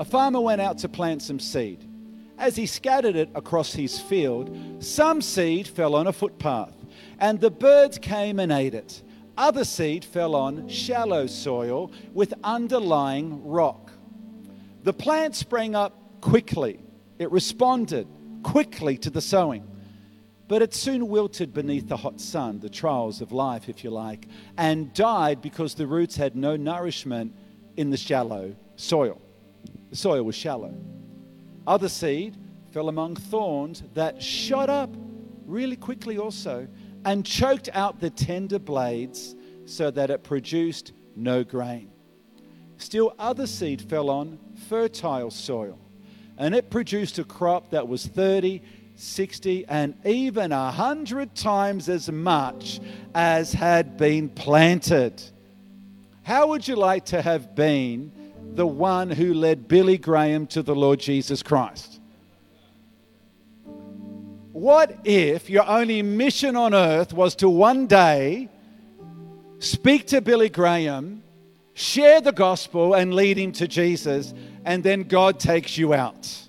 A 0.00 0.04
farmer 0.04 0.40
went 0.40 0.60
out 0.60 0.78
to 0.78 0.88
plant 0.88 1.22
some 1.22 1.38
seed. 1.38 1.88
As 2.36 2.56
he 2.56 2.66
scattered 2.66 3.14
it 3.14 3.30
across 3.36 3.72
his 3.72 4.00
field, 4.00 4.82
some 4.82 5.22
seed 5.22 5.68
fell 5.68 5.94
on 5.94 6.08
a 6.08 6.12
footpath, 6.12 6.74
and 7.20 7.40
the 7.40 7.52
birds 7.52 7.98
came 7.98 8.40
and 8.40 8.50
ate 8.50 8.74
it. 8.74 9.00
Other 9.36 9.64
seed 9.64 10.04
fell 10.04 10.34
on 10.34 10.68
shallow 10.68 11.28
soil 11.28 11.92
with 12.14 12.34
underlying 12.42 13.46
rock. 13.46 13.87
The 14.82 14.92
plant 14.92 15.34
sprang 15.34 15.74
up 15.74 16.20
quickly. 16.20 16.80
It 17.18 17.30
responded 17.30 18.06
quickly 18.42 18.96
to 18.98 19.10
the 19.10 19.20
sowing. 19.20 19.66
But 20.46 20.62
it 20.62 20.72
soon 20.72 21.08
wilted 21.08 21.52
beneath 21.52 21.88
the 21.88 21.96
hot 21.98 22.20
sun, 22.20 22.60
the 22.60 22.70
trials 22.70 23.20
of 23.20 23.32
life, 23.32 23.68
if 23.68 23.84
you 23.84 23.90
like, 23.90 24.26
and 24.56 24.92
died 24.94 25.42
because 25.42 25.74
the 25.74 25.86
roots 25.86 26.16
had 26.16 26.34
no 26.34 26.56
nourishment 26.56 27.34
in 27.76 27.90
the 27.90 27.98
shallow 27.98 28.56
soil. 28.76 29.20
The 29.90 29.96
soil 29.96 30.22
was 30.22 30.34
shallow. 30.34 30.74
Other 31.66 31.90
seed 31.90 32.38
fell 32.70 32.88
among 32.88 33.16
thorns 33.16 33.82
that 33.92 34.22
shot 34.22 34.70
up 34.70 34.90
really 35.44 35.76
quickly 35.76 36.16
also 36.16 36.66
and 37.04 37.26
choked 37.26 37.68
out 37.74 38.00
the 38.00 38.10
tender 38.10 38.58
blades 38.58 39.34
so 39.66 39.90
that 39.90 40.10
it 40.10 40.24
produced 40.24 40.92
no 41.14 41.44
grain. 41.44 41.90
Still, 42.78 43.14
other 43.18 43.46
seed 43.46 43.82
fell 43.82 44.08
on 44.08 44.38
fertile 44.68 45.30
soil, 45.30 45.78
and 46.36 46.54
it 46.54 46.70
produced 46.70 47.18
a 47.18 47.24
crop 47.24 47.70
that 47.70 47.88
was 47.88 48.06
30, 48.06 48.62
60, 48.94 49.66
and 49.66 49.94
even 50.04 50.52
a 50.52 50.70
hundred 50.70 51.34
times 51.34 51.88
as 51.88 52.10
much 52.10 52.80
as 53.14 53.52
had 53.52 53.96
been 53.96 54.28
planted. 54.28 55.22
How 56.22 56.48
would 56.48 56.66
you 56.66 56.76
like 56.76 57.06
to 57.06 57.20
have 57.20 57.54
been 57.54 58.12
the 58.54 58.66
one 58.66 59.10
who 59.10 59.34
led 59.34 59.68
Billy 59.68 59.98
Graham 59.98 60.46
to 60.48 60.62
the 60.62 60.74
Lord 60.74 61.00
Jesus 61.00 61.42
Christ? 61.42 62.00
What 64.52 64.98
if 65.04 65.48
your 65.48 65.66
only 65.68 66.02
mission 66.02 66.56
on 66.56 66.74
earth 66.74 67.12
was 67.12 67.36
to 67.36 67.48
one 67.48 67.86
day 67.86 68.48
speak 69.60 70.08
to 70.08 70.20
Billy 70.20 70.48
Graham, 70.48 71.22
share 71.78 72.20
the 72.20 72.32
gospel, 72.32 72.94
and 72.94 73.14
lead 73.14 73.38
him 73.38 73.52
to 73.52 73.68
Jesus, 73.68 74.34
and 74.64 74.82
then 74.82 75.04
God 75.04 75.38
takes 75.38 75.78
you 75.78 75.94
out? 75.94 76.48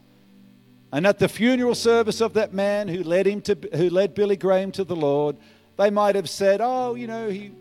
And 0.92 1.06
at 1.06 1.20
the 1.20 1.30
funeral 1.30 1.76
service 1.76 2.20
of 2.20 2.34
that 2.34 2.54
man 2.54 2.88
who 2.88 3.04
led 3.04 3.28
him 3.28 3.42
to 3.42 3.56
who 3.76 3.90
led 3.90 4.16
Billy 4.16 4.36
Graham 4.36 4.72
to 4.74 4.84
the 4.84 4.96
Lord, 4.96 5.38
they 5.78 5.90
might 5.90 6.16
have 6.16 6.30
said, 6.30 6.62
"Oh, 6.62 6.96
you 6.96 7.08
know, 7.08 7.30
he 7.30 7.52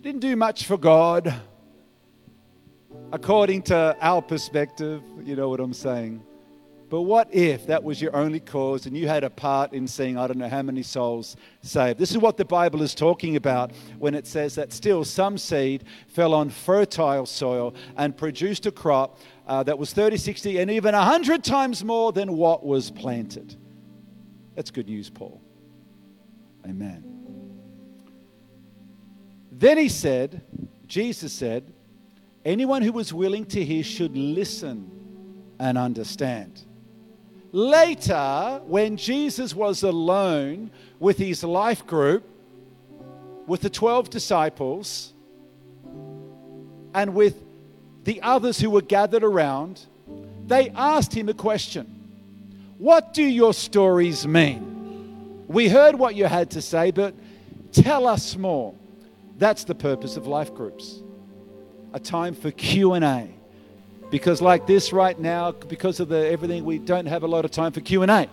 didn't 0.00 0.20
do 0.20 0.34
much 0.36 0.64
for 0.64 0.78
God." 0.78 1.34
according 3.12 3.62
to 3.62 3.96
our 4.00 4.22
perspective, 4.22 5.02
you 5.24 5.36
know 5.36 5.48
what 5.48 5.60
I'm 5.60 5.72
saying. 5.72 6.22
But 6.88 7.02
what 7.02 7.34
if 7.34 7.66
that 7.66 7.82
was 7.82 8.00
your 8.00 8.14
only 8.14 8.38
cause 8.38 8.86
and 8.86 8.96
you 8.96 9.08
had 9.08 9.24
a 9.24 9.30
part 9.30 9.72
in 9.72 9.88
seeing, 9.88 10.16
I 10.16 10.28
don't 10.28 10.38
know 10.38 10.48
how 10.48 10.62
many 10.62 10.82
souls 10.82 11.36
saved? 11.62 11.98
This 11.98 12.12
is 12.12 12.18
what 12.18 12.36
the 12.36 12.44
Bible 12.44 12.80
is 12.82 12.94
talking 12.94 13.34
about 13.34 13.72
when 13.98 14.14
it 14.14 14.26
says 14.26 14.54
that 14.54 14.72
still 14.72 15.04
some 15.04 15.36
seed 15.36 15.84
fell 16.06 16.32
on 16.32 16.48
fertile 16.48 17.26
soil 17.26 17.74
and 17.96 18.16
produced 18.16 18.66
a 18.66 18.70
crop 18.70 19.18
uh, 19.48 19.64
that 19.64 19.76
was 19.76 19.92
30, 19.92 20.16
60, 20.16 20.58
and 20.58 20.70
even 20.70 20.94
100 20.94 21.42
times 21.42 21.84
more 21.84 22.12
than 22.12 22.36
what 22.36 22.64
was 22.64 22.90
planted. 22.90 23.56
That's 24.54 24.70
good 24.70 24.86
news, 24.86 25.10
Paul. 25.10 25.40
Amen. 26.64 27.04
Then 29.50 29.78
he 29.78 29.88
said, 29.88 30.42
Jesus 30.86 31.32
said, 31.32 31.72
Anyone 32.44 32.82
who 32.82 32.92
was 32.92 33.12
willing 33.12 33.44
to 33.46 33.64
hear 33.64 33.82
should 33.82 34.16
listen 34.16 34.88
and 35.58 35.76
understand. 35.76 36.64
Later, 37.56 38.60
when 38.66 38.98
Jesus 38.98 39.54
was 39.54 39.82
alone 39.82 40.70
with 41.00 41.16
his 41.16 41.42
life 41.42 41.86
group, 41.86 42.22
with 43.46 43.62
the 43.62 43.70
12 43.70 44.10
disciples, 44.10 45.14
and 46.92 47.14
with 47.14 47.42
the 48.04 48.20
others 48.20 48.60
who 48.60 48.68
were 48.68 48.82
gathered 48.82 49.24
around, 49.24 49.86
they 50.46 50.68
asked 50.68 51.14
him 51.14 51.30
a 51.30 51.32
question 51.32 51.86
What 52.76 53.14
do 53.14 53.22
your 53.22 53.54
stories 53.54 54.26
mean? 54.26 55.46
We 55.48 55.70
heard 55.70 55.94
what 55.94 56.14
you 56.14 56.26
had 56.26 56.50
to 56.50 56.60
say, 56.60 56.90
but 56.90 57.14
tell 57.72 58.06
us 58.06 58.36
more. 58.36 58.74
That's 59.38 59.64
the 59.64 59.74
purpose 59.74 60.18
of 60.18 60.26
life 60.26 60.52
groups 60.52 61.00
a 61.94 62.00
time 62.00 62.34
for 62.34 62.50
Q&A. 62.50 63.35
Because 64.10 64.40
like 64.40 64.66
this 64.66 64.92
right 64.92 65.18
now, 65.18 65.52
because 65.52 66.00
of 66.00 66.08
the 66.08 66.28
everything, 66.28 66.64
we 66.64 66.78
don't 66.78 67.06
have 67.06 67.22
a 67.22 67.26
lot 67.26 67.44
of 67.44 67.50
time 67.50 67.72
for 67.72 67.80
Q&A. 67.80 68.28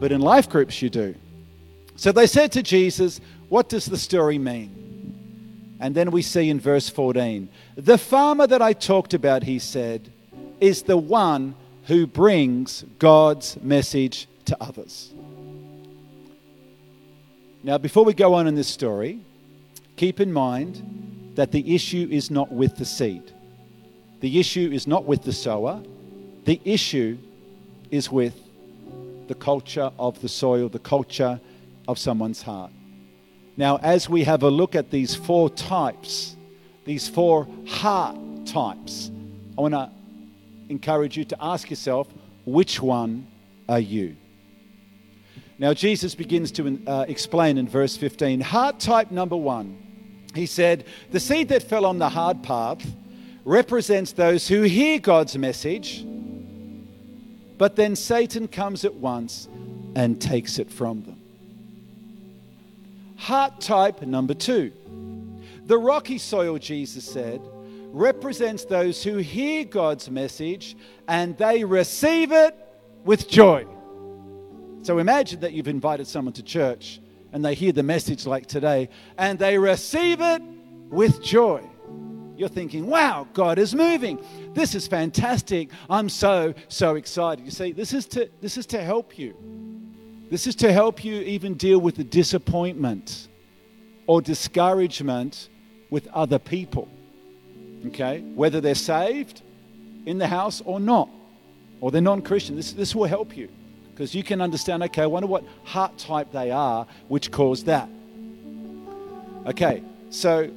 But 0.00 0.12
in 0.12 0.20
life 0.20 0.48
groups 0.48 0.80
you 0.82 0.90
do. 0.90 1.14
So 1.96 2.12
they 2.12 2.26
said 2.26 2.52
to 2.52 2.62
Jesus, 2.62 3.20
"What 3.48 3.68
does 3.68 3.86
the 3.86 3.96
story 3.96 4.38
mean?" 4.38 5.74
And 5.80 5.94
then 5.94 6.10
we 6.10 6.22
see 6.22 6.50
in 6.50 6.60
verse 6.60 6.88
14, 6.88 7.48
"The 7.76 7.98
farmer 7.98 8.46
that 8.46 8.62
I 8.62 8.72
talked 8.72 9.14
about," 9.14 9.44
he 9.44 9.58
said, 9.58 10.10
"is 10.60 10.82
the 10.82 10.96
one 10.96 11.54
who 11.84 12.06
brings 12.06 12.84
God's 12.98 13.56
message 13.62 14.28
to 14.46 14.56
others." 14.62 15.12
Now, 17.62 17.78
before 17.78 18.04
we 18.04 18.14
go 18.14 18.34
on 18.34 18.46
in 18.46 18.54
this 18.54 18.68
story, 18.68 19.20
keep 19.96 20.20
in 20.20 20.32
mind 20.32 21.32
that 21.34 21.52
the 21.52 21.74
issue 21.74 22.08
is 22.10 22.30
not 22.30 22.52
with 22.52 22.76
the 22.76 22.84
seed. 22.84 23.22
The 24.20 24.38
issue 24.38 24.70
is 24.72 24.86
not 24.86 25.04
with 25.04 25.22
the 25.22 25.32
sower. 25.32 25.82
The 26.44 26.60
issue 26.64 27.18
is 27.90 28.10
with 28.10 28.34
the 29.28 29.34
culture 29.34 29.90
of 29.98 30.20
the 30.22 30.28
soil, 30.28 30.68
the 30.68 30.78
culture 30.78 31.40
of 31.88 31.98
someone's 31.98 32.42
heart. 32.42 32.70
Now, 33.56 33.78
as 33.78 34.08
we 34.08 34.24
have 34.24 34.42
a 34.42 34.50
look 34.50 34.74
at 34.74 34.90
these 34.90 35.14
four 35.14 35.50
types, 35.50 36.36
these 36.84 37.08
four 37.08 37.48
heart 37.66 38.16
types, 38.46 39.10
I 39.56 39.60
want 39.60 39.74
to 39.74 39.90
encourage 40.68 41.16
you 41.16 41.24
to 41.24 41.36
ask 41.40 41.70
yourself, 41.70 42.08
which 42.44 42.80
one 42.80 43.26
are 43.68 43.80
you? 43.80 44.16
Now, 45.58 45.72
Jesus 45.72 46.14
begins 46.14 46.52
to 46.52 46.80
uh, 46.86 47.06
explain 47.08 47.56
in 47.56 47.66
verse 47.66 47.96
15 47.96 48.40
heart 48.40 48.78
type 48.78 49.10
number 49.10 49.36
one 49.36 49.86
he 50.36 50.46
said, 50.46 50.84
The 51.10 51.20
seed 51.20 51.48
that 51.48 51.62
fell 51.62 51.86
on 51.86 51.98
the 51.98 52.08
hard 52.08 52.42
path 52.42 52.86
represents 53.46 54.10
those 54.10 54.48
who 54.48 54.62
hear 54.62 54.98
God's 54.98 55.38
message, 55.38 56.04
but 57.56 57.76
then 57.76 57.94
Satan 57.94 58.48
comes 58.48 58.84
at 58.84 58.94
once 58.94 59.48
and 59.94 60.20
takes 60.20 60.58
it 60.58 60.68
from 60.68 61.04
them. 61.04 61.20
Heart 63.16 63.60
type 63.60 64.02
number 64.02 64.34
two. 64.34 64.72
The 65.64 65.78
rocky 65.78 66.18
soil, 66.18 66.58
Jesus 66.58 67.04
said, 67.04 67.40
represents 67.92 68.64
those 68.64 69.02
who 69.04 69.18
hear 69.18 69.64
God's 69.64 70.10
message 70.10 70.76
and 71.06 71.38
they 71.38 71.64
receive 71.64 72.32
it 72.32 72.54
with 73.04 73.28
joy. 73.28 73.64
So 74.82 74.98
imagine 74.98 75.40
that 75.40 75.52
you've 75.52 75.68
invited 75.68 76.08
someone 76.08 76.34
to 76.34 76.42
church 76.42 77.00
and 77.32 77.44
they 77.44 77.54
hear 77.54 77.72
the 77.72 77.84
message 77.84 78.26
like 78.26 78.46
today 78.46 78.88
and 79.16 79.38
they 79.38 79.56
receive 79.56 80.20
it 80.20 80.42
with 80.90 81.22
joy. 81.22 81.62
You're 82.36 82.48
thinking, 82.48 82.86
wow, 82.86 83.26
God 83.32 83.58
is 83.58 83.74
moving. 83.74 84.18
This 84.52 84.74
is 84.74 84.86
fantastic. 84.86 85.70
I'm 85.88 86.08
so, 86.08 86.54
so 86.68 86.96
excited. 86.96 87.44
You 87.44 87.50
see, 87.50 87.72
this 87.72 87.92
is 87.92 88.06
to, 88.08 88.28
this 88.40 88.58
is 88.58 88.66
to 88.66 88.82
help 88.82 89.18
you. 89.18 89.34
This 90.30 90.46
is 90.46 90.54
to 90.56 90.72
help 90.72 91.04
you 91.04 91.20
even 91.20 91.54
deal 91.54 91.78
with 91.78 91.96
the 91.96 92.04
disappointment 92.04 93.28
or 94.06 94.20
discouragement 94.20 95.48
with 95.90 96.08
other 96.08 96.38
people. 96.38 96.88
Okay? 97.86 98.20
Whether 98.34 98.60
they're 98.60 98.74
saved 98.74 99.42
in 100.04 100.18
the 100.18 100.26
house 100.26 100.60
or 100.64 100.80
not, 100.80 101.08
or 101.80 101.90
they're 101.90 102.00
non 102.00 102.22
Christian. 102.22 102.56
This, 102.56 102.72
this 102.72 102.94
will 102.94 103.04
help 103.04 103.36
you. 103.36 103.48
Because 103.90 104.14
you 104.14 104.22
can 104.22 104.40
understand, 104.40 104.82
okay, 104.84 105.02
I 105.02 105.06
wonder 105.06 105.26
what 105.26 105.44
heart 105.64 105.96
type 105.96 106.30
they 106.30 106.50
are, 106.50 106.86
which 107.08 107.30
caused 107.30 107.66
that. 107.66 107.88
Okay, 109.46 109.82
so, 110.10 110.50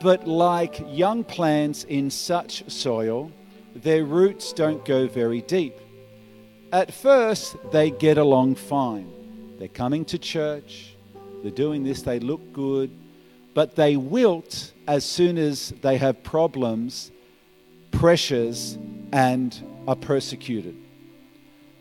but 0.00 0.26
like 0.26 0.82
young 0.88 1.24
plants 1.24 1.84
in 1.84 2.10
such 2.10 2.68
soil, 2.70 3.30
their 3.74 4.04
roots 4.04 4.52
don't 4.52 4.84
go 4.84 5.06
very 5.06 5.42
deep. 5.42 5.76
At 6.72 6.92
first, 6.92 7.56
they 7.72 7.90
get 7.90 8.16
along 8.16 8.54
fine. 8.54 9.12
They're 9.58 9.68
coming 9.68 10.04
to 10.06 10.18
church, 10.18 10.96
they're 11.42 11.50
doing 11.50 11.84
this, 11.84 12.02
they 12.02 12.18
look 12.18 12.52
good, 12.52 12.90
but 13.52 13.76
they 13.76 13.96
wilt 13.96 14.72
as 14.86 15.04
soon 15.04 15.36
as 15.36 15.74
they 15.82 15.98
have 15.98 16.22
problems, 16.22 17.10
pressures, 17.90 18.78
and 19.12 19.54
are 19.86 19.96
persecuted. 19.96 20.76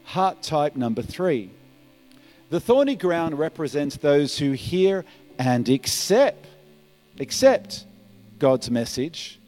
Heart 0.04 0.42
type 0.42 0.76
number 0.76 1.02
three. 1.02 1.52
The 2.50 2.60
thorny 2.60 2.96
ground 2.96 3.38
represents 3.38 3.98
those 3.98 4.38
who 4.40 4.52
hear 4.54 5.06
and 5.38 5.70
accept, 5.70 6.48
accept 7.20 7.86
God's 8.40 8.72
message, 8.72 9.40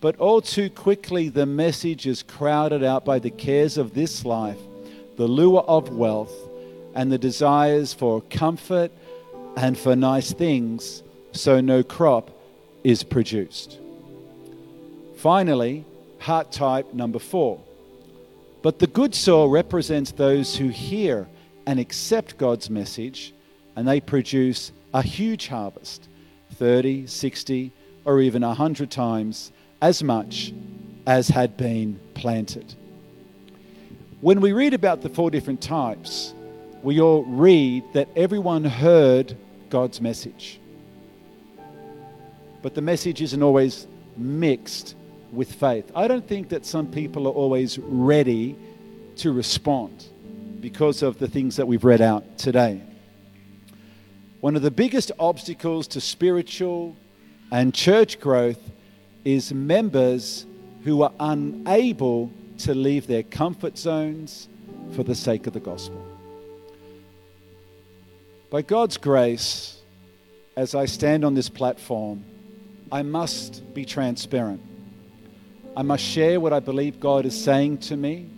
but 0.00 0.16
all 0.16 0.40
too 0.40 0.70
quickly 0.70 1.28
the 1.28 1.46
message 1.46 2.06
is 2.06 2.22
crowded 2.22 2.82
out 2.82 3.04
by 3.04 3.18
the 3.18 3.30
cares 3.30 3.78
of 3.78 3.94
this 3.94 4.24
life, 4.24 4.58
the 5.16 5.28
lure 5.28 5.60
of 5.60 5.90
wealth, 5.90 6.34
and 6.94 7.12
the 7.12 7.18
desires 7.18 7.92
for 7.92 8.22
comfort 8.22 8.90
and 9.56 9.78
for 9.78 9.94
nice 9.94 10.32
things, 10.32 11.02
so 11.32 11.60
no 11.60 11.82
crop 11.82 12.30
is 12.82 13.02
produced. 13.02 13.78
Finally, 15.16 15.84
heart 16.18 16.50
type 16.50 16.92
number 16.92 17.18
four. 17.18 17.60
But 18.62 18.78
the 18.78 18.86
good 18.86 19.14
soil 19.14 19.48
represents 19.48 20.12
those 20.12 20.56
who 20.56 20.68
hear 20.68 21.28
and 21.66 21.78
accept 21.78 22.38
God's 22.38 22.70
message, 22.70 23.34
and 23.76 23.86
they 23.86 24.00
produce 24.00 24.72
a 24.94 25.02
huge 25.02 25.48
harvest 25.48 26.08
30, 26.54 27.06
60, 27.06 27.72
or 28.04 28.20
even 28.20 28.42
a 28.42 28.48
100 28.48 28.90
times 28.90 29.52
as 29.80 30.02
much 30.02 30.52
as 31.06 31.28
had 31.28 31.56
been 31.56 31.98
planted. 32.14 32.74
When 34.20 34.40
we 34.40 34.52
read 34.52 34.74
about 34.74 35.02
the 35.02 35.08
four 35.08 35.30
different 35.30 35.60
types, 35.60 36.34
we 36.82 37.00
all 37.00 37.24
read 37.24 37.84
that 37.92 38.08
everyone 38.16 38.64
heard 38.64 39.36
God's 39.70 40.00
message. 40.00 40.60
But 42.62 42.74
the 42.74 42.80
message 42.80 43.20
isn't 43.20 43.42
always 43.42 43.86
mixed 44.16 44.94
with 45.32 45.52
faith. 45.52 45.90
I 45.96 46.06
don't 46.06 46.26
think 46.26 46.50
that 46.50 46.64
some 46.64 46.86
people 46.86 47.26
are 47.26 47.32
always 47.32 47.78
ready 47.78 48.56
to 49.16 49.32
respond 49.32 50.04
because 50.60 51.02
of 51.02 51.18
the 51.18 51.26
things 51.26 51.56
that 51.56 51.66
we've 51.66 51.84
read 51.84 52.00
out 52.00 52.38
today. 52.38 52.80
One 54.40 54.56
of 54.56 54.62
the 54.62 54.70
biggest 54.70 55.10
obstacles 55.18 55.88
to 55.88 56.00
spiritual 56.00 56.96
and 57.52 57.74
church 57.74 58.18
growth 58.18 58.70
is 59.26 59.52
members 59.52 60.46
who 60.84 61.02
are 61.02 61.12
unable 61.20 62.32
to 62.56 62.74
leave 62.74 63.06
their 63.06 63.22
comfort 63.22 63.76
zones 63.76 64.48
for 64.96 65.02
the 65.02 65.14
sake 65.14 65.46
of 65.46 65.52
the 65.52 65.60
gospel. 65.60 66.02
By 68.50 68.62
God's 68.62 68.96
grace, 68.96 69.82
as 70.56 70.74
I 70.74 70.86
stand 70.86 71.26
on 71.26 71.34
this 71.34 71.50
platform, 71.50 72.24
I 72.90 73.02
must 73.02 73.74
be 73.74 73.84
transparent. 73.84 74.62
I 75.76 75.82
must 75.82 76.04
share 76.04 76.40
what 76.40 76.54
I 76.54 76.60
believe 76.60 77.00
God 77.00 77.26
is 77.26 77.38
saying 77.38 77.78
to 77.78 77.96
me 77.98 78.30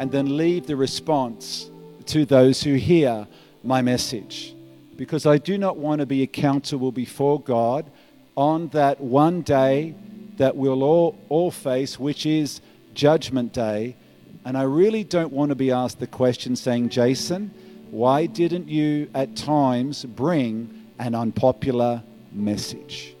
and 0.00 0.10
then 0.10 0.36
leave 0.36 0.66
the 0.66 0.76
response 0.76 1.70
to 2.06 2.24
those 2.24 2.60
who 2.60 2.74
hear 2.74 3.28
my 3.62 3.82
message. 3.82 4.52
Because 4.96 5.26
I 5.26 5.38
do 5.38 5.58
not 5.58 5.76
want 5.76 6.00
to 6.00 6.06
be 6.06 6.24
accountable 6.24 6.90
before 6.90 7.40
God 7.40 7.88
on 8.36 8.68
that 8.68 9.00
one 9.00 9.42
day 9.42 9.94
that 10.36 10.56
we'll 10.56 10.82
all, 10.82 11.18
all 11.28 11.50
face, 11.50 11.98
which 11.98 12.26
is 12.26 12.60
Judgment 12.94 13.52
Day. 13.52 13.96
And 14.44 14.56
I 14.56 14.62
really 14.62 15.04
don't 15.04 15.32
want 15.32 15.50
to 15.50 15.54
be 15.54 15.70
asked 15.70 16.00
the 16.00 16.06
question 16.06 16.56
saying, 16.56 16.88
Jason, 16.88 17.50
why 17.90 18.26
didn't 18.26 18.68
you 18.68 19.08
at 19.14 19.36
times 19.36 20.04
bring 20.04 20.88
an 20.98 21.14
unpopular 21.14 22.02
message? 22.32 23.14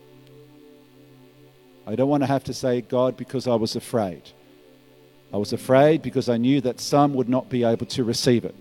I 1.86 1.94
don't 1.94 2.08
want 2.08 2.22
to 2.22 2.26
have 2.26 2.44
to 2.44 2.54
say, 2.54 2.80
God, 2.80 3.16
because 3.16 3.46
I 3.46 3.54
was 3.54 3.76
afraid. 3.76 4.22
I 5.32 5.36
was 5.36 5.52
afraid 5.52 6.02
because 6.02 6.28
I 6.28 6.36
knew 6.36 6.60
that 6.60 6.80
some 6.80 7.14
would 7.14 7.28
not 7.28 7.48
be 7.48 7.64
able 7.64 7.86
to 7.86 8.04
receive 8.04 8.44
it. 8.44 8.54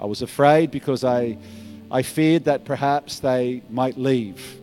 I 0.00 0.06
was 0.06 0.22
afraid 0.22 0.70
because 0.70 1.04
I, 1.04 1.38
I 1.90 2.02
feared 2.02 2.44
that 2.44 2.64
perhaps 2.64 3.20
they 3.20 3.62
might 3.70 3.96
leave. 3.96 4.60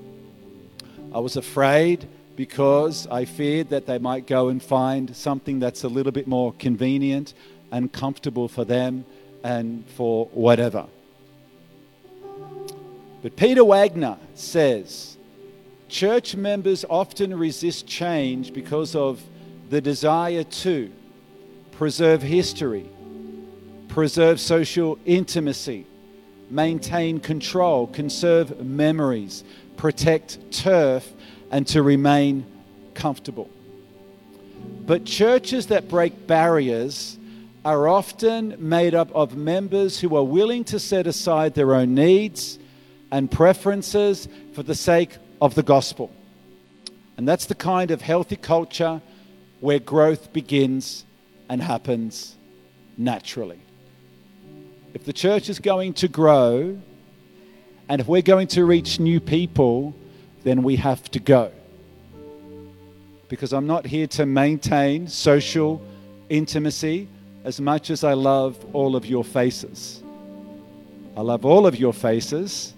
I 1.13 1.19
was 1.19 1.35
afraid 1.35 2.07
because 2.37 3.05
I 3.07 3.25
feared 3.25 3.69
that 3.69 3.85
they 3.85 3.99
might 3.99 4.25
go 4.27 4.47
and 4.47 4.63
find 4.63 5.15
something 5.15 5.59
that's 5.59 5.83
a 5.83 5.89
little 5.89 6.11
bit 6.11 6.27
more 6.27 6.53
convenient 6.53 7.33
and 7.71 7.91
comfortable 7.91 8.47
for 8.47 8.63
them 8.63 9.05
and 9.43 9.85
for 9.89 10.27
whatever. 10.27 10.85
But 13.21 13.35
Peter 13.35 13.63
Wagner 13.63 14.17
says 14.33 15.17
church 15.89 16.35
members 16.35 16.85
often 16.89 17.37
resist 17.37 17.85
change 17.85 18.53
because 18.53 18.95
of 18.95 19.21
the 19.69 19.81
desire 19.81 20.43
to 20.43 20.91
preserve 21.73 22.21
history, 22.21 22.85
preserve 23.89 24.39
social 24.39 24.97
intimacy, 25.05 25.85
maintain 26.49 27.19
control, 27.19 27.87
conserve 27.87 28.65
memories, 28.65 29.43
protect 29.77 30.51
turf, 30.51 31.07
and 31.51 31.67
to 31.67 31.83
remain 31.83 32.45
comfortable. 32.93 33.49
But 34.85 35.05
churches 35.05 35.67
that 35.67 35.89
break 35.89 36.27
barriers 36.27 37.17
are 37.63 37.87
often 37.87 38.55
made 38.57 38.95
up 38.95 39.11
of 39.13 39.35
members 39.35 39.99
who 39.99 40.15
are 40.15 40.23
willing 40.23 40.63
to 40.65 40.79
set 40.79 41.07
aside 41.07 41.53
their 41.53 41.75
own 41.75 41.93
needs 41.93 42.57
and 43.11 43.29
preferences 43.29 44.27
for 44.53 44.63
the 44.63 44.75
sake 44.75 45.17
of 45.41 45.53
the 45.55 45.63
gospel. 45.63 46.11
And 47.17 47.27
that's 47.27 47.45
the 47.45 47.55
kind 47.55 47.91
of 47.91 48.01
healthy 48.01 48.35
culture 48.35 49.01
where 49.59 49.79
growth 49.79 50.33
begins 50.33 51.05
and 51.49 51.61
happens 51.61 52.35
naturally. 52.97 53.59
If 54.93 55.05
the 55.05 55.13
church 55.13 55.49
is 55.49 55.59
going 55.59 55.93
to 55.95 56.07
grow 56.07 56.81
and 57.91 57.99
if 57.99 58.07
we're 58.07 58.21
going 58.21 58.47
to 58.47 58.63
reach 58.63 59.01
new 59.01 59.19
people, 59.19 59.93
then 60.45 60.63
we 60.63 60.77
have 60.77 61.11
to 61.11 61.19
go. 61.19 61.51
Because 63.27 63.51
I'm 63.51 63.67
not 63.67 63.85
here 63.85 64.07
to 64.07 64.25
maintain 64.25 65.09
social 65.09 65.81
intimacy 66.29 67.09
as 67.43 67.59
much 67.59 67.89
as 67.89 68.05
I 68.05 68.13
love 68.13 68.55
all 68.71 68.95
of 68.95 69.05
your 69.05 69.25
faces. 69.25 70.01
I 71.17 71.21
love 71.21 71.43
all 71.43 71.67
of 71.67 71.77
your 71.77 71.91
faces, 71.91 72.73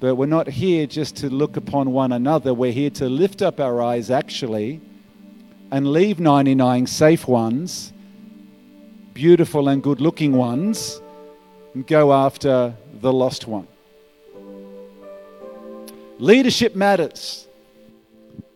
but 0.00 0.14
we're 0.14 0.24
not 0.24 0.48
here 0.48 0.86
just 0.86 1.16
to 1.16 1.28
look 1.28 1.58
upon 1.58 1.92
one 1.92 2.12
another. 2.12 2.54
We're 2.54 2.72
here 2.72 2.88
to 2.88 3.10
lift 3.10 3.42
up 3.42 3.60
our 3.60 3.82
eyes, 3.82 4.10
actually, 4.10 4.80
and 5.70 5.92
leave 5.92 6.18
99 6.18 6.86
safe 6.86 7.28
ones, 7.28 7.92
beautiful 9.12 9.68
and 9.68 9.82
good 9.82 10.00
looking 10.00 10.32
ones, 10.32 11.02
and 11.74 11.86
go 11.86 12.14
after 12.14 12.74
the 12.94 13.12
lost 13.12 13.46
one. 13.46 13.68
Leadership 16.18 16.76
matters, 16.76 17.48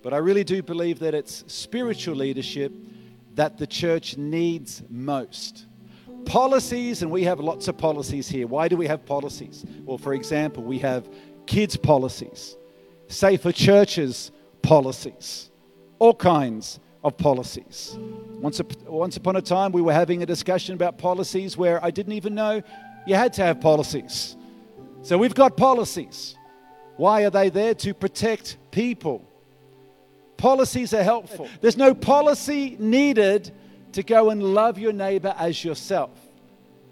but 0.03 0.15
I 0.15 0.19
really 0.19 0.45
do 0.45 0.63
believe 0.63 1.01
that 1.01 1.13
it's 1.13 1.45
spiritual 1.49 2.15
leadership 2.15 2.73
that 3.35 3.59
the 3.59 3.67
church 3.67 4.17
needs 4.17 4.83
most. 4.89 5.67
Policies, 6.25 7.03
and 7.03 7.11
we 7.11 7.25
have 7.25 7.41
lots 7.41 7.67
of 7.67 7.77
policies 7.77 8.29
here. 8.29 8.47
Why 8.47 8.69
do 8.69 8.77
we 8.77 8.87
have 8.87 9.05
policies? 9.05 9.65
Well, 9.85 9.99
for 9.99 10.15
example, 10.15 10.63
we 10.63 10.79
have 10.81 11.09
kids' 11.47 11.77
policies, 11.77 12.57
safer 13.09 13.51
churches 13.51 14.31
policies, 14.63 15.51
all 15.99 16.15
kinds 16.15 16.79
of 17.03 17.17
policies. 17.17 17.97
Once, 18.41 18.61
once 18.87 19.17
upon 19.17 19.35
a 19.35 19.43
time, 19.43 19.73
we 19.73 19.83
were 19.83 19.93
having 19.93 20.23
a 20.23 20.27
discussion 20.27 20.75
about 20.75 20.97
policies 20.97 21.57
where 21.57 21.85
I 21.85 21.91
didn't 21.91 22.13
even 22.13 22.37
know 22.37 22.63
you 23.05 23.17
had 23.17 23.33
to 23.35 23.43
have 23.43 23.61
policies. 23.61 24.37
So 25.03 25.19
we've 25.19 25.35
got 25.35 25.57
policies. 25.57 26.37
Why 26.99 27.23
are 27.23 27.31
they 27.31 27.49
there? 27.49 27.75
To 27.75 27.95
protect 27.95 28.59
people. 28.73 29.25
Policies 30.37 30.93
are 30.93 31.03
helpful. 31.03 31.49
There's 31.61 31.77
no 31.77 31.95
policy 31.95 32.77
needed 32.81 33.53
to 33.93 34.03
go 34.03 34.31
and 34.31 34.43
love 34.43 34.79
your 34.79 34.93
neighbor 34.93 35.33
as 35.39 35.65
yourself 35.65 36.11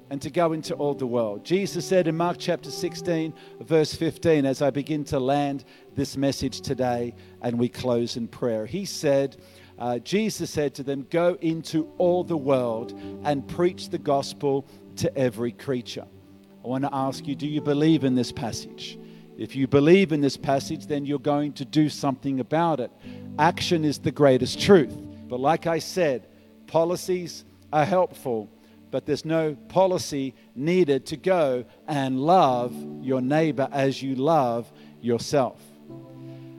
and 0.08 0.22
to 0.22 0.30
go 0.30 0.52
into 0.52 0.74
all 0.74 0.94
the 0.94 1.06
world. 1.06 1.44
Jesus 1.44 1.84
said 1.84 2.06
in 2.06 2.16
Mark 2.16 2.36
chapter 2.38 2.70
16, 2.70 3.34
verse 3.60 3.96
15, 3.96 4.46
as 4.46 4.62
I 4.62 4.70
begin 4.70 5.02
to 5.06 5.18
land 5.18 5.64
this 5.96 6.16
message 6.16 6.60
today 6.60 7.12
and 7.42 7.58
we 7.58 7.68
close 7.68 8.16
in 8.16 8.28
prayer, 8.28 8.64
He 8.64 8.84
said, 8.84 9.36
uh, 9.76 9.98
Jesus 9.98 10.50
said 10.50 10.72
to 10.76 10.84
them, 10.84 11.04
Go 11.10 11.36
into 11.40 11.92
all 11.98 12.22
the 12.22 12.36
world 12.36 12.92
and 13.24 13.46
preach 13.48 13.88
the 13.88 13.98
gospel 13.98 14.68
to 14.96 15.14
every 15.18 15.50
creature. 15.50 16.06
I 16.64 16.68
want 16.68 16.84
to 16.84 16.94
ask 16.94 17.26
you, 17.26 17.34
do 17.34 17.48
you 17.48 17.60
believe 17.60 18.04
in 18.04 18.14
this 18.14 18.30
passage? 18.30 18.98
If 19.36 19.54
you 19.54 19.66
believe 19.66 20.12
in 20.12 20.20
this 20.20 20.36
passage, 20.36 20.86
then 20.86 21.04
you're 21.04 21.18
going 21.18 21.52
to 21.54 21.64
do 21.64 21.88
something 21.88 22.40
about 22.40 22.80
it. 22.80 22.90
Action 23.38 23.84
is 23.84 23.98
the 23.98 24.10
greatest 24.10 24.60
truth. 24.60 24.94
But 25.28 25.40
like 25.40 25.66
I 25.66 25.78
said, 25.78 26.26
policies 26.66 27.44
are 27.72 27.84
helpful, 27.84 28.48
but 28.90 29.04
there's 29.04 29.24
no 29.24 29.54
policy 29.68 30.34
needed 30.54 31.04
to 31.06 31.16
go 31.16 31.64
and 31.86 32.18
love 32.20 32.74
your 33.02 33.20
neighbor 33.20 33.68
as 33.72 34.02
you 34.02 34.14
love 34.14 34.72
yourself. 35.02 35.60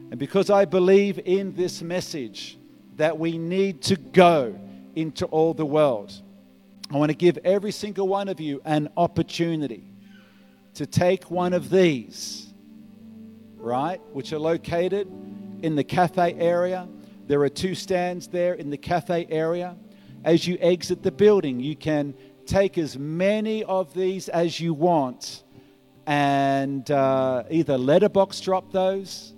And 0.09 0.19
because 0.19 0.49
I 0.49 0.65
believe 0.65 1.19
in 1.25 1.55
this 1.55 1.81
message 1.81 2.57
that 2.95 3.17
we 3.17 3.37
need 3.37 3.81
to 3.83 3.95
go 3.95 4.57
into 4.95 5.25
all 5.27 5.53
the 5.53 5.65
world, 5.65 6.13
I 6.91 6.97
want 6.97 7.09
to 7.09 7.17
give 7.17 7.37
every 7.43 7.71
single 7.71 8.07
one 8.07 8.29
of 8.29 8.39
you 8.39 8.61
an 8.63 8.89
opportunity 8.95 9.83
to 10.75 10.85
take 10.85 11.29
one 11.31 11.53
of 11.53 11.69
these, 11.69 12.46
right, 13.67 14.01
which 14.13 14.33
are 14.33 14.39
located 14.39 15.07
in 15.61 15.75
the 15.75 15.83
cafe 15.83 16.33
area. 16.39 16.87
There 17.27 17.41
are 17.41 17.49
two 17.49 17.75
stands 17.75 18.27
there 18.27 18.53
in 18.53 18.69
the 18.69 18.77
cafe 18.77 19.27
area. 19.29 19.75
As 20.23 20.47
you 20.47 20.57
exit 20.61 21.03
the 21.03 21.11
building, 21.11 21.59
you 21.59 21.75
can 21.75 22.15
take 22.45 22.77
as 22.77 22.97
many 22.97 23.63
of 23.65 23.93
these 23.93 24.29
as 24.29 24.59
you 24.59 24.73
want 24.73 25.43
and 26.05 26.89
uh, 26.89 27.43
either 27.49 27.77
letterbox 27.77 28.39
drop 28.39 28.71
those 28.71 29.33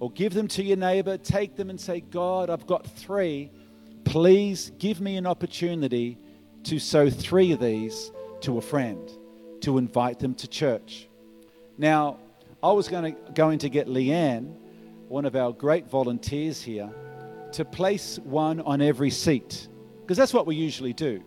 or 0.00 0.10
give 0.10 0.34
them 0.34 0.48
to 0.48 0.62
your 0.62 0.76
neighbor. 0.76 1.16
Take 1.16 1.54
them 1.54 1.70
and 1.70 1.80
say, 1.80 2.00
God, 2.00 2.50
I've 2.50 2.66
got 2.66 2.84
three. 2.84 3.52
Please 4.04 4.72
give 4.78 5.00
me 5.00 5.16
an 5.16 5.26
opportunity 5.26 6.18
to 6.64 6.80
sow 6.80 7.08
three 7.08 7.52
of 7.52 7.60
these 7.60 8.10
to 8.40 8.58
a 8.58 8.60
friend, 8.60 9.08
to 9.60 9.78
invite 9.78 10.18
them 10.18 10.34
to 10.34 10.48
church. 10.48 11.08
Now, 11.78 12.18
I 12.62 12.70
was 12.70 12.86
going 12.86 13.14
to, 13.14 13.32
going 13.32 13.58
to 13.60 13.68
get 13.68 13.88
Leanne, 13.88 14.54
one 15.08 15.24
of 15.24 15.34
our 15.34 15.52
great 15.52 15.88
volunteers 15.88 16.62
here, 16.62 16.90
to 17.52 17.64
place 17.64 18.20
one 18.20 18.60
on 18.60 18.80
every 18.80 19.10
seat, 19.10 19.68
because 20.00 20.16
that's 20.16 20.32
what 20.32 20.46
we 20.46 20.54
usually 20.54 20.92
do. 20.92 21.22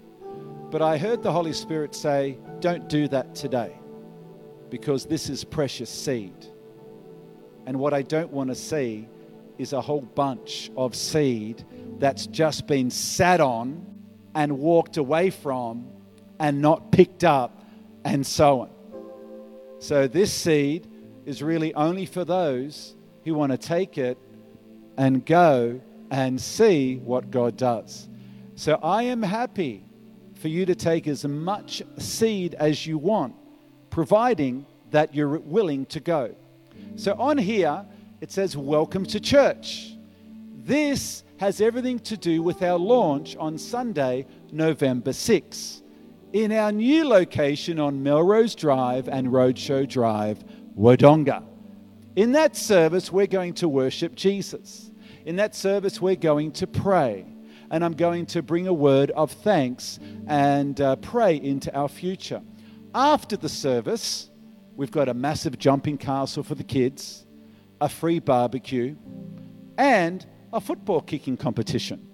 But 0.71 0.81
I 0.81 0.97
heard 0.97 1.23
the 1.23 1.31
Holy 1.31 1.51
Spirit 1.51 1.93
say, 1.93 2.37
don't 2.61 2.87
do 2.87 3.07
that 3.09 3.35
today 3.35 3.75
because 4.69 5.05
this 5.05 5.29
is 5.29 5.43
precious 5.43 5.89
seed. 5.89 6.33
And 7.65 7.79
what 7.79 7.93
I 7.93 8.01
don't 8.01 8.31
want 8.31 8.49
to 8.49 8.55
see 8.55 9.07
is 9.57 9.73
a 9.73 9.81
whole 9.81 10.01
bunch 10.01 10.71
of 10.75 10.95
seed 10.95 11.63
that's 11.99 12.27
just 12.27 12.65
been 12.65 12.89
sat 12.89 13.41
on 13.41 13.85
and 14.33 14.59
walked 14.59 14.97
away 14.97 15.29
from 15.29 15.87
and 16.39 16.61
not 16.61 16.91
picked 16.91 17.23
up 17.23 17.63
and 18.03 18.25
so 18.25 18.61
on. 18.61 18.69
So 19.79 20.07
this 20.07 20.31
seed 20.31 20.87
is 21.25 21.41
really 21.41 21.73
only 21.73 22.05
for 22.05 22.23
those 22.23 22.95
who 23.23 23.33
want 23.33 23.51
to 23.51 23.57
take 23.57 23.97
it 23.97 24.17
and 24.97 25.25
go 25.25 25.81
and 26.11 26.39
see 26.39 26.97
what 26.97 27.31
God 27.31 27.57
does. 27.57 28.07
So 28.55 28.79
I 28.81 29.03
am 29.03 29.21
happy 29.21 29.83
for 30.35 30.47
you 30.47 30.65
to 30.65 30.75
take 30.75 31.07
as 31.07 31.25
much 31.25 31.81
seed 31.97 32.53
as 32.55 32.85
you 32.85 32.97
want 32.97 33.35
providing 33.95 34.65
that 34.91 35.15
you're 35.15 35.39
willing 35.39 35.85
to 35.85 36.01
go. 36.01 36.35
So 36.97 37.13
on 37.17 37.37
here, 37.37 37.85
it 38.19 38.29
says, 38.29 38.57
Welcome 38.57 39.05
to 39.05 39.21
church. 39.21 39.95
This 40.53 41.23
has 41.37 41.61
everything 41.61 41.99
to 41.99 42.17
do 42.17 42.43
with 42.43 42.61
our 42.61 42.77
launch 42.77 43.37
on 43.37 43.57
Sunday, 43.57 44.27
November 44.51 45.13
6, 45.13 45.81
in 46.33 46.51
our 46.51 46.73
new 46.73 47.07
location 47.07 47.79
on 47.79 48.03
Melrose 48.03 48.53
Drive 48.53 49.07
and 49.07 49.27
Roadshow 49.27 49.87
Drive, 49.87 50.43
Wodonga. 50.77 51.43
In 52.15 52.33
that 52.33 52.55
service, 52.55 53.11
we're 53.11 53.27
going 53.27 53.53
to 53.55 53.67
worship 53.67 54.15
Jesus. 54.15 54.91
In 55.25 55.37
that 55.37 55.55
service, 55.55 56.01
we're 56.01 56.15
going 56.15 56.51
to 56.53 56.67
pray. 56.67 57.25
And 57.71 57.83
I'm 57.83 57.93
going 57.93 58.25
to 58.27 58.41
bring 58.41 58.67
a 58.67 58.73
word 58.73 59.11
of 59.11 59.31
thanks 59.31 59.99
and 60.27 60.79
uh, 60.79 60.95
pray 60.97 61.35
into 61.35 61.75
our 61.75 61.89
future. 61.89 62.41
After 62.93 63.35
the 63.35 63.49
service, 63.49 64.29
we've 64.75 64.91
got 64.91 65.09
a 65.09 65.13
massive 65.13 65.57
jumping 65.57 65.97
castle 65.97 66.43
for 66.43 66.55
the 66.55 66.63
kids, 66.63 67.25
a 67.81 67.89
free 67.89 68.19
barbecue, 68.19 68.95
and 69.77 70.25
a 70.53 70.61
football 70.61 71.01
kicking 71.01 71.35
competition. 71.35 72.07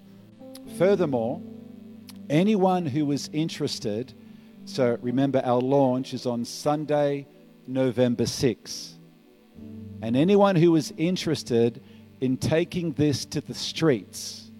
Furthermore, 0.77 1.41
anyone 2.29 2.85
who 2.85 3.11
is 3.11 3.29
interested, 3.33 4.13
so 4.65 4.97
remember 5.01 5.41
our 5.43 5.59
launch 5.59 6.13
is 6.13 6.25
on 6.25 6.45
Sunday, 6.45 7.27
November 7.67 8.25
6. 8.25 8.97
And 10.01 10.15
anyone 10.15 10.55
who 10.55 10.75
is 10.75 10.93
interested 10.97 11.81
in 12.19 12.37
taking 12.37 12.93
this 12.93 13.25
to 13.25 13.41
the 13.41 13.53
streets, 13.53 14.51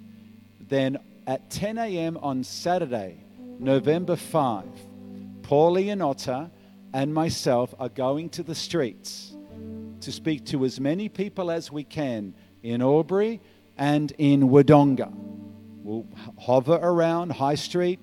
then 0.60 0.98
at 1.28 1.50
10 1.50 1.78
a.m. 1.78 2.18
on 2.18 2.44
Saturday, 2.44 3.24
November 3.60 4.16
5, 4.16 4.66
Paulie 5.42 5.92
and 5.92 6.02
Otter 6.02 6.50
and 6.94 7.14
myself 7.14 7.74
are 7.80 7.90
going 7.90 8.30
to 8.30 8.44
the 8.44 8.56
streets 8.56 9.34
to 10.02 10.12
speak 10.12 10.46
to 10.46 10.66
as 10.66 10.80
many 10.80 11.10
people 11.10 11.52
as 11.52 11.72
we 11.72 11.84
can 11.84 12.34
in 12.64 12.82
Albury 12.82 13.40
and 13.78 14.12
in 14.18 14.50
Wodonga. 14.50 15.12
We'll 15.84 16.08
hover 16.40 16.80
around 16.82 17.32
High 17.32 17.56
Street, 17.56 18.00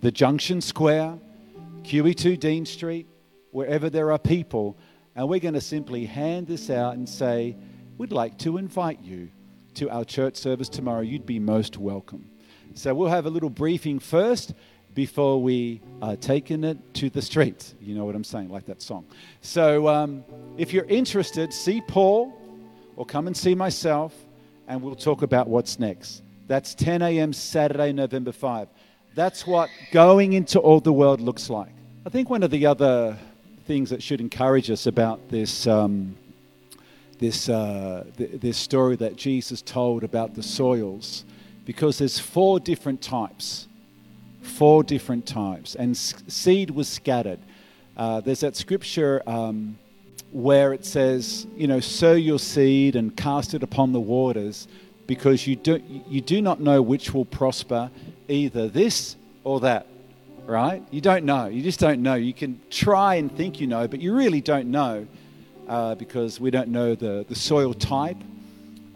the 0.00 0.10
Junction 0.10 0.60
Square, 0.60 1.18
QE2 1.82 2.38
Dean 2.38 2.66
Street, 2.66 3.06
wherever 3.52 3.88
there 3.88 4.10
are 4.10 4.18
people, 4.18 4.76
and 5.14 5.28
we're 5.28 5.40
going 5.40 5.54
to 5.54 5.60
simply 5.60 6.04
hand 6.06 6.48
this 6.48 6.68
out 6.68 6.94
and 6.94 7.08
say, 7.08 7.56
We'd 7.98 8.10
like 8.10 8.38
to 8.38 8.56
invite 8.56 9.00
you 9.02 9.28
to 9.74 9.88
our 9.90 10.04
church 10.04 10.36
service 10.36 10.68
tomorrow. 10.68 11.02
You'd 11.02 11.26
be 11.26 11.38
most 11.38 11.78
welcome. 11.78 12.28
So 12.74 12.94
we'll 12.94 13.10
have 13.10 13.26
a 13.26 13.30
little 13.30 13.50
briefing 13.50 13.98
first 13.98 14.54
before 14.94 15.40
we 15.40 15.80
are 16.00 16.16
taking 16.16 16.64
it 16.64 16.94
to 16.94 17.10
the 17.10 17.22
streets. 17.22 17.74
You 17.80 17.94
know 17.94 18.04
what 18.04 18.14
I'm 18.14 18.24
saying, 18.24 18.48
like 18.48 18.66
that 18.66 18.82
song. 18.82 19.06
So 19.40 19.88
um, 19.88 20.24
if 20.56 20.72
you're 20.72 20.86
interested, 20.86 21.52
see 21.52 21.82
Paul 21.82 22.32
or 22.96 23.06
come 23.06 23.26
and 23.26 23.36
see 23.36 23.54
myself, 23.54 24.14
and 24.68 24.82
we'll 24.82 24.94
talk 24.94 25.22
about 25.22 25.48
what's 25.48 25.78
next. 25.78 26.22
That's 26.46 26.74
10 26.74 27.02
a.m. 27.02 27.32
Saturday, 27.32 27.92
November 27.92 28.32
5. 28.32 28.68
That's 29.14 29.46
what 29.46 29.70
going 29.92 30.32
into 30.32 30.58
all 30.58 30.80
the 30.80 30.92
world 30.92 31.20
looks 31.20 31.50
like. 31.50 31.72
I 32.04 32.08
think 32.08 32.30
one 32.30 32.42
of 32.42 32.50
the 32.50 32.66
other 32.66 33.16
things 33.62 33.90
that 33.90 34.02
should 34.02 34.20
encourage 34.20 34.70
us 34.70 34.86
about 34.86 35.28
this. 35.28 35.66
Um, 35.66 36.16
this, 37.18 37.48
uh, 37.48 38.04
th- 38.16 38.40
this 38.40 38.56
story 38.56 38.96
that 38.96 39.14
Jesus 39.14 39.62
told 39.62 40.02
about 40.02 40.34
the 40.34 40.42
soils, 40.42 41.24
because 41.64 41.98
there's 41.98 42.18
four 42.18 42.58
different 42.58 43.00
types 43.00 43.68
four 44.42 44.82
different 44.82 45.26
types, 45.26 45.74
and 45.74 45.96
seed 45.96 46.70
was 46.70 46.88
scattered. 46.88 47.38
Uh, 47.96 48.20
there's 48.20 48.40
that 48.40 48.56
scripture 48.56 49.22
um, 49.26 49.78
where 50.32 50.72
it 50.72 50.84
says, 50.84 51.46
you 51.56 51.66
know, 51.66 51.80
sow 51.80 52.12
your 52.12 52.38
seed 52.38 52.96
and 52.96 53.16
cast 53.16 53.54
it 53.54 53.62
upon 53.62 53.92
the 53.92 54.00
waters, 54.00 54.68
because 55.06 55.46
you 55.46 55.56
do, 55.56 55.80
you 56.08 56.20
do 56.20 56.42
not 56.42 56.60
know 56.60 56.82
which 56.82 57.14
will 57.14 57.24
prosper, 57.24 57.90
either 58.28 58.68
this 58.68 59.16
or 59.44 59.60
that, 59.60 59.86
right? 60.46 60.82
You 60.90 61.00
don't 61.00 61.24
know. 61.24 61.46
You 61.46 61.62
just 61.62 61.80
don't 61.80 62.02
know. 62.02 62.14
You 62.14 62.34
can 62.34 62.60
try 62.70 63.16
and 63.16 63.34
think 63.36 63.60
you 63.60 63.66
know, 63.66 63.88
but 63.88 64.00
you 64.00 64.14
really 64.14 64.40
don't 64.40 64.70
know 64.70 65.06
uh, 65.68 65.94
because 65.94 66.40
we 66.40 66.50
don't 66.50 66.68
know 66.68 66.94
the, 66.94 67.24
the 67.28 67.34
soil 67.34 67.74
type. 67.74 68.16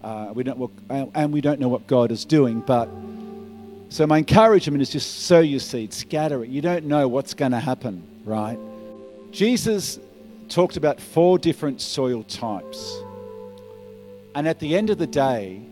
Uh, 0.02 0.32
we 0.35 0.44
don't, 0.44 0.70
and 0.88 1.32
we 1.32 1.40
don't 1.40 1.59
know 1.59 1.68
what 1.68 1.87
God 1.87 2.12
is 2.12 2.24
doing, 2.24 2.61
but 2.61 2.88
so, 3.88 4.06
my 4.06 4.18
encouragement 4.18 4.82
is 4.82 4.90
just 4.90 5.22
sow 5.22 5.38
your 5.40 5.61
seed, 5.61 5.92
scatter 5.92 6.42
it. 6.42 6.50
You 6.50 6.61
don't 6.61 6.87
know 6.87 7.06
what's 7.06 7.35
going 7.35 7.52
to 7.52 7.61
happen, 7.61 8.02
right? 8.24 8.59
Jesus 9.30 10.00
talked 10.48 10.76
about 10.76 11.00
four 11.00 11.38
different 11.38 11.80
soil 11.80 12.24
types. 12.24 13.00
And 14.35 14.48
at 14.48 14.59
the 14.59 14.76
end 14.76 14.90
of 14.90 14.98
the 14.98 15.06
day, 15.06 15.62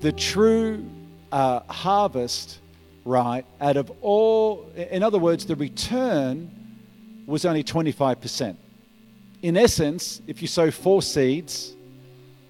the 0.00 0.10
true 0.10 0.84
uh, 1.30 1.60
harvest, 1.68 2.59
right, 3.04 3.44
out 3.60 3.76
of 3.76 3.90
all, 4.02 4.70
in 4.74 5.02
other 5.02 5.18
words, 5.18 5.46
the 5.46 5.56
return 5.56 6.50
was 7.26 7.44
only 7.44 7.64
25%. 7.64 8.56
In 9.42 9.56
essence, 9.56 10.20
if 10.26 10.42
you 10.42 10.48
sow 10.48 10.70
four 10.70 11.02
seeds, 11.02 11.74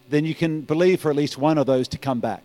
then 0.09 0.25
you 0.25 0.35
can 0.35 0.63
believe 0.63 1.01
for 1.01 1.11
at 1.11 1.17
least 1.17 1.39
one 1.39 1.59
of 1.59 1.67
those 1.67 1.87
to 1.89 1.99
come 1.99 2.21
back 2.21 2.43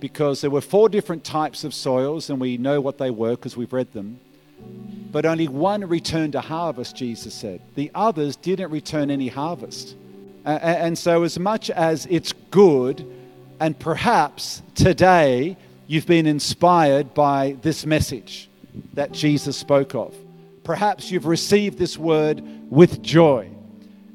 because 0.00 0.40
there 0.40 0.50
were 0.50 0.60
four 0.60 0.88
different 0.88 1.24
types 1.24 1.64
of 1.64 1.72
soils, 1.72 2.30
and 2.30 2.40
we 2.40 2.58
know 2.58 2.80
what 2.80 2.98
they 2.98 3.10
were 3.10 3.30
because 3.30 3.56
we've 3.56 3.72
read 3.72 3.92
them. 3.92 4.20
But 5.10 5.24
only 5.24 5.48
one 5.48 5.86
returned 5.88 6.34
a 6.34 6.40
harvest, 6.40 6.96
Jesus 6.96 7.34
said. 7.34 7.60
The 7.74 7.90
others 7.94 8.36
didn't 8.36 8.70
return 8.70 9.10
any 9.10 9.28
harvest. 9.28 9.96
And 10.44 10.96
so, 10.96 11.22
as 11.22 11.38
much 11.38 11.70
as 11.70 12.06
it's 12.06 12.32
good 12.50 13.04
And 13.58 13.78
perhaps 13.78 14.62
today 14.74 15.56
you've 15.86 16.06
been 16.06 16.26
inspired 16.26 17.14
by 17.14 17.56
this 17.62 17.86
message 17.86 18.48
that 18.94 19.12
Jesus 19.12 19.56
spoke 19.56 19.94
of. 19.94 20.14
Perhaps 20.64 21.10
you've 21.10 21.26
received 21.26 21.78
this 21.78 21.96
word 21.96 22.42
with 22.70 23.02
joy 23.02 23.50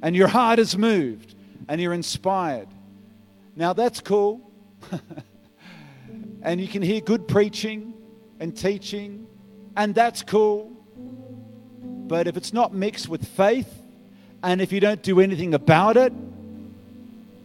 and 0.02 0.16
your 0.16 0.28
heart 0.28 0.60
is 0.60 0.78
moved 0.78 1.36
and 1.68 1.80
you're 1.80 1.94
inspired. 1.94 2.68
Now 3.56 3.74
that's 3.74 4.02
cool. 4.02 4.42
and 6.42 6.60
you 6.60 6.68
can 6.68 6.82
hear 6.82 7.02
good 7.02 7.28
preaching 7.28 7.94
and 8.40 8.56
teaching, 8.58 9.28
and 9.78 9.94
that's 9.94 10.24
cool. 10.24 10.72
But 10.98 12.28
if 12.28 12.36
it's 12.36 12.54
not 12.54 12.74
mixed 12.74 13.08
with 13.08 13.26
faith, 13.26 13.72
and 14.44 14.60
if 14.60 14.72
you 14.72 14.80
don't 14.80 15.02
do 15.04 15.20
anything 15.20 15.54
about 15.54 15.98
it, 15.98 16.12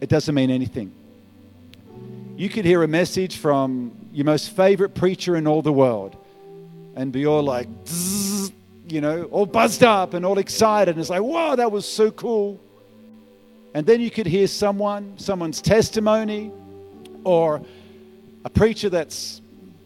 it 0.00 0.08
doesn't 0.08 0.34
mean 0.34 0.50
anything. 0.50 0.92
You 2.36 2.48
could 2.48 2.64
hear 2.64 2.82
a 2.82 2.88
message 2.88 3.36
from 3.36 3.92
your 4.16 4.24
most 4.24 4.56
favorite 4.56 4.94
preacher 4.94 5.36
in 5.36 5.46
all 5.46 5.60
the 5.60 5.72
world 5.72 6.16
and 6.94 7.12
be 7.12 7.26
all 7.26 7.42
like, 7.42 7.68
you 8.88 9.02
know, 9.02 9.24
all 9.24 9.44
buzzed 9.44 9.84
up 9.84 10.14
and 10.14 10.24
all 10.24 10.38
excited. 10.38 10.92
And 10.92 10.98
it's 10.98 11.10
like, 11.10 11.20
wow, 11.20 11.54
that 11.54 11.70
was 11.70 11.86
so 11.86 12.10
cool. 12.10 12.58
And 13.74 13.84
then 13.84 14.00
you 14.00 14.10
could 14.10 14.24
hear 14.24 14.46
someone, 14.46 15.18
someone's 15.18 15.60
testimony, 15.60 16.50
or 17.24 17.60
a 18.46 18.48
preacher 18.48 18.88
that 18.88 19.12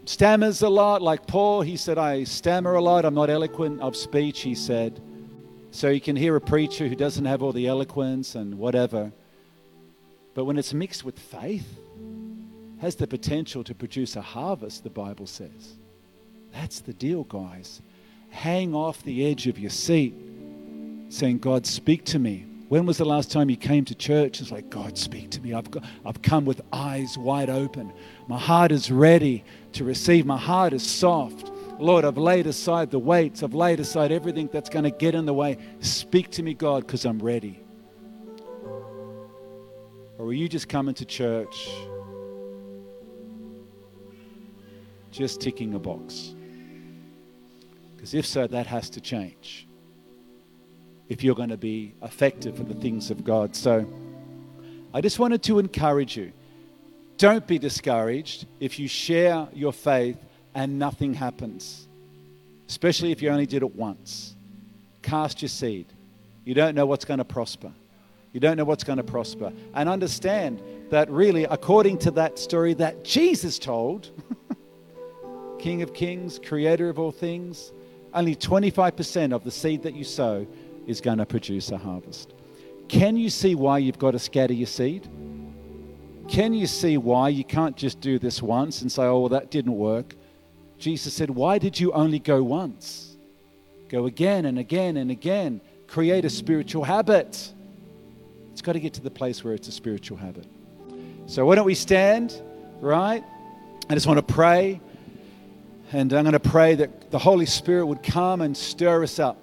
stammers 0.04 0.62
a 0.62 0.68
lot, 0.68 1.02
like 1.02 1.26
Paul. 1.26 1.62
He 1.62 1.76
said, 1.76 1.98
I 1.98 2.22
stammer 2.22 2.74
a 2.74 2.80
lot. 2.80 3.04
I'm 3.04 3.14
not 3.14 3.30
eloquent 3.30 3.80
of 3.80 3.96
speech, 3.96 4.42
he 4.42 4.54
said. 4.54 5.02
So 5.72 5.88
you 5.88 6.00
can 6.00 6.14
hear 6.14 6.36
a 6.36 6.40
preacher 6.40 6.86
who 6.86 6.94
doesn't 6.94 7.24
have 7.24 7.42
all 7.42 7.50
the 7.50 7.66
eloquence 7.66 8.36
and 8.36 8.58
whatever. 8.58 9.10
But 10.34 10.44
when 10.44 10.56
it's 10.56 10.72
mixed 10.72 11.04
with 11.04 11.18
faith, 11.18 11.79
has 12.80 12.96
the 12.96 13.06
potential 13.06 13.62
to 13.64 13.74
produce 13.74 14.16
a 14.16 14.22
harvest, 14.22 14.84
the 14.84 14.90
Bible 14.90 15.26
says. 15.26 15.76
That's 16.52 16.80
the 16.80 16.94
deal, 16.94 17.24
guys. 17.24 17.82
Hang 18.30 18.74
off 18.74 19.02
the 19.02 19.26
edge 19.26 19.46
of 19.46 19.58
your 19.58 19.70
seat, 19.70 20.14
saying, 21.08 21.38
God, 21.38 21.66
speak 21.66 22.04
to 22.06 22.18
me. 22.18 22.46
When 22.68 22.86
was 22.86 22.98
the 22.98 23.04
last 23.04 23.30
time 23.30 23.50
you 23.50 23.56
came 23.56 23.84
to 23.86 23.94
church? 23.94 24.40
It's 24.40 24.52
like, 24.52 24.70
God, 24.70 24.96
speak 24.96 25.30
to 25.30 25.40
me. 25.40 25.52
I've, 25.52 25.70
got, 25.70 25.84
I've 26.06 26.22
come 26.22 26.44
with 26.44 26.62
eyes 26.72 27.18
wide 27.18 27.50
open. 27.50 27.92
My 28.28 28.38
heart 28.38 28.72
is 28.72 28.90
ready 28.90 29.44
to 29.72 29.84
receive. 29.84 30.24
My 30.24 30.38
heart 30.38 30.72
is 30.72 30.88
soft. 30.88 31.50
Lord, 31.80 32.04
I've 32.04 32.18
laid 32.18 32.46
aside 32.46 32.90
the 32.90 32.98
weights. 32.98 33.42
I've 33.42 33.54
laid 33.54 33.80
aside 33.80 34.12
everything 34.12 34.48
that's 34.52 34.70
going 34.70 34.84
to 34.84 34.90
get 34.90 35.14
in 35.14 35.26
the 35.26 35.34
way. 35.34 35.58
Speak 35.80 36.30
to 36.32 36.42
me, 36.42 36.54
God, 36.54 36.86
because 36.86 37.04
I'm 37.04 37.18
ready. 37.18 37.60
Or 40.16 40.26
are 40.26 40.32
you 40.32 40.48
just 40.48 40.68
coming 40.68 40.94
to 40.94 41.04
church 41.04 41.68
just 45.10 45.40
ticking 45.40 45.74
a 45.74 45.78
box? 45.78 46.34
Because 47.96 48.14
if 48.14 48.26
so, 48.26 48.46
that 48.46 48.66
has 48.66 48.90
to 48.90 49.00
change 49.00 49.66
if 51.08 51.24
you're 51.24 51.34
going 51.34 51.50
to 51.50 51.56
be 51.56 51.92
effective 52.02 52.56
for 52.56 52.62
the 52.62 52.74
things 52.74 53.10
of 53.10 53.24
God. 53.24 53.54
So 53.54 53.84
I 54.94 55.00
just 55.00 55.18
wanted 55.18 55.42
to 55.44 55.58
encourage 55.58 56.16
you. 56.16 56.32
Don't 57.18 57.46
be 57.46 57.58
discouraged 57.58 58.46
if 58.60 58.78
you 58.78 58.88
share 58.88 59.48
your 59.52 59.72
faith 59.72 60.16
and 60.54 60.78
nothing 60.78 61.12
happens, 61.12 61.86
especially 62.68 63.12
if 63.12 63.20
you 63.20 63.28
only 63.28 63.46
did 63.46 63.62
it 63.62 63.74
once. 63.74 64.34
Cast 65.02 65.42
your 65.42 65.48
seed. 65.48 65.86
You 66.44 66.54
don't 66.54 66.74
know 66.74 66.86
what's 66.86 67.04
going 67.04 67.18
to 67.18 67.24
prosper. 67.24 67.72
You 68.32 68.40
don't 68.40 68.56
know 68.56 68.64
what's 68.64 68.84
going 68.84 68.98
to 68.98 69.04
prosper. 69.04 69.52
And 69.74 69.88
understand 69.88 70.62
that 70.90 71.10
really, 71.10 71.44
according 71.44 71.98
to 71.98 72.10
that 72.12 72.38
story 72.38 72.74
that 72.74 73.04
Jesus 73.04 73.58
told, 73.58 74.08
King 75.60 75.82
of 75.82 75.92
Kings, 75.92 76.40
creator 76.42 76.88
of 76.88 76.98
all 76.98 77.12
things, 77.12 77.72
only 78.14 78.34
25% 78.34 79.32
of 79.32 79.44
the 79.44 79.50
seed 79.50 79.82
that 79.82 79.94
you 79.94 80.04
sow 80.04 80.46
is 80.86 81.00
going 81.00 81.18
to 81.18 81.26
produce 81.26 81.70
a 81.70 81.76
harvest. 81.76 82.32
Can 82.88 83.16
you 83.16 83.30
see 83.30 83.54
why 83.54 83.78
you've 83.78 83.98
got 83.98 84.12
to 84.12 84.18
scatter 84.18 84.54
your 84.54 84.66
seed? 84.66 85.06
Can 86.28 86.54
you 86.54 86.66
see 86.66 86.96
why 86.96 87.28
you 87.28 87.44
can't 87.44 87.76
just 87.76 88.00
do 88.00 88.18
this 88.18 88.40
once 88.40 88.82
and 88.82 88.90
say, 88.90 89.02
oh, 89.02 89.20
well, 89.20 89.28
that 89.28 89.50
didn't 89.50 89.76
work? 89.76 90.14
Jesus 90.78 91.12
said, 91.12 91.28
Why 91.28 91.58
did 91.58 91.78
you 91.78 91.92
only 91.92 92.18
go 92.18 92.42
once? 92.42 93.16
Go 93.90 94.06
again 94.06 94.46
and 94.46 94.58
again 94.58 94.96
and 94.96 95.10
again. 95.10 95.60
Create 95.86 96.24
a 96.24 96.30
spiritual 96.30 96.84
habit. 96.84 97.52
It's 98.52 98.62
got 98.62 98.72
to 98.72 98.80
get 98.80 98.94
to 98.94 99.02
the 99.02 99.10
place 99.10 99.44
where 99.44 99.52
it's 99.52 99.68
a 99.68 99.72
spiritual 99.72 100.16
habit. 100.16 100.46
So, 101.26 101.44
why 101.44 101.56
don't 101.56 101.66
we 101.66 101.74
stand, 101.74 102.40
right? 102.80 103.22
I 103.88 103.94
just 103.94 104.06
want 104.06 104.26
to 104.26 104.34
pray. 104.34 104.80
And 105.92 106.12
I'm 106.12 106.22
going 106.22 106.34
to 106.34 106.40
pray 106.40 106.76
that 106.76 107.10
the 107.10 107.18
Holy 107.18 107.46
Spirit 107.46 107.86
would 107.86 108.04
come 108.04 108.42
and 108.42 108.56
stir 108.56 109.02
us 109.02 109.18
up. 109.18 109.36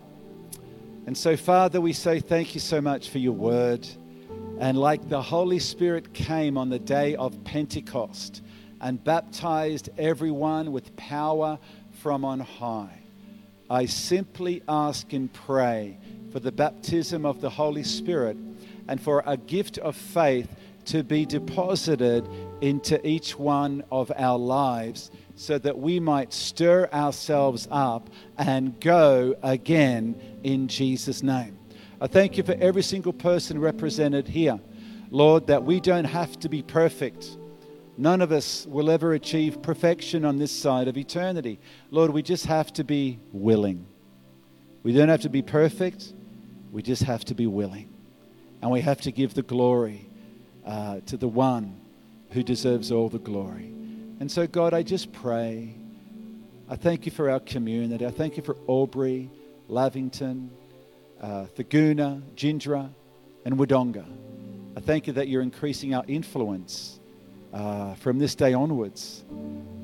And 1.06 1.18
so, 1.18 1.36
Father, 1.36 1.82
we 1.82 1.92
say 1.92 2.22
thank 2.22 2.54
you 2.54 2.62
so 2.62 2.80
much 2.80 3.10
for 3.10 3.18
your 3.18 3.34
word. 3.34 3.86
And 4.58 4.78
like 4.78 5.10
the 5.10 5.22
Holy 5.22 5.60
Spirit 5.60 6.14
came 6.14 6.58
on 6.58 6.70
the 6.70 6.80
day 6.80 7.18
of 7.18 7.44
Pentecost 7.44 8.42
and 8.80 9.04
baptized 9.04 9.90
everyone 9.98 10.72
with 10.72 10.96
power 10.96 11.60
from 12.02 12.24
on 12.24 12.40
high, 12.40 13.02
I 13.70 13.86
simply 13.86 14.64
ask 14.70 15.12
and 15.12 15.32
pray 15.34 15.98
for 16.32 16.40
the 16.40 16.54
baptism 16.54 17.26
of 17.26 17.42
the 17.42 17.50
Holy 17.50 17.84
Spirit 17.84 18.38
and 18.88 19.02
for 19.02 19.22
a 19.26 19.36
gift 19.36 19.80
of 19.80 19.98
faith 19.98 20.50
to 20.86 21.04
be 21.04 21.26
deposited 21.26 22.26
into 22.62 23.06
each 23.06 23.38
one 23.38 23.84
of 23.92 24.14
our 24.16 24.38
lives 24.38 25.12
so 25.38 25.60
that 25.60 25.78
we 25.78 26.00
might 26.00 26.34
stir 26.34 26.90
ourselves 26.92 27.68
up 27.70 28.10
and 28.40 28.78
go 28.80 29.36
again 29.44 30.20
in 30.44 30.68
Jesus' 30.68 31.22
name. 31.22 31.58
I 32.02 32.08
thank 32.08 32.38
you 32.38 32.44
for 32.44 32.56
every 32.60 32.82
single 32.82 33.14
person 33.14 33.60
represented 33.60 34.28
here. 34.28 34.60
Lord, 35.12 35.48
that 35.48 35.64
we 35.64 35.80
don't 35.80 36.06
have 36.06 36.40
to 36.40 36.50
be 36.50 36.64
perfect. 36.64 37.38
None 37.98 38.22
of 38.22 38.32
us 38.32 38.66
will 38.68 38.90
ever 38.90 39.14
achieve 39.14 39.62
perfection 39.62 40.26
on 40.26 40.38
this 40.38 40.52
side 40.52 40.88
of 40.88 40.98
eternity. 40.98 41.60
Lord, 41.92 42.12
we 42.12 42.24
just 42.24 42.48
have 42.48 42.74
to 42.74 42.84
be 42.84 43.20
willing. 43.32 43.86
We 44.82 44.92
don't 44.92 45.10
have 45.10 45.22
to 45.22 45.30
be 45.30 45.44
perfect, 45.44 46.14
we 46.72 46.82
just 46.82 47.04
have 47.04 47.24
to 47.26 47.36
be 47.36 47.46
willing. 47.46 47.90
And 48.62 48.72
we 48.72 48.82
have 48.82 49.02
to 49.02 49.12
give 49.12 49.36
the 49.36 49.44
glory 49.44 50.10
uh, 50.66 51.02
to 51.06 51.16
the 51.16 51.28
one 51.28 51.80
who 52.32 52.42
deserves 52.42 52.92
all 52.92 53.08
the 53.08 53.20
glory. 53.20 53.77
And 54.20 54.32
so, 54.32 54.48
God, 54.48 54.74
I 54.74 54.82
just 54.82 55.12
pray. 55.12 55.76
I 56.68 56.76
thank 56.76 57.06
you 57.06 57.12
for 57.12 57.30
our 57.30 57.40
community. 57.40 58.06
I 58.06 58.10
thank 58.10 58.36
you 58.36 58.42
for 58.42 58.58
Albury, 58.68 59.30
Lavington, 59.68 60.50
uh, 61.22 61.46
Jindera, 61.56 62.90
and 63.46 63.58
Wodonga. 63.58 64.06
I 64.76 64.80
thank 64.80 65.06
you 65.06 65.14
that 65.14 65.28
you're 65.28 65.44
increasing 65.44 65.94
our 65.94 66.04
influence 66.08 67.00
uh, 67.54 67.94
from 67.96 68.18
this 68.18 68.34
day 68.34 68.54
onwards. 68.54 69.24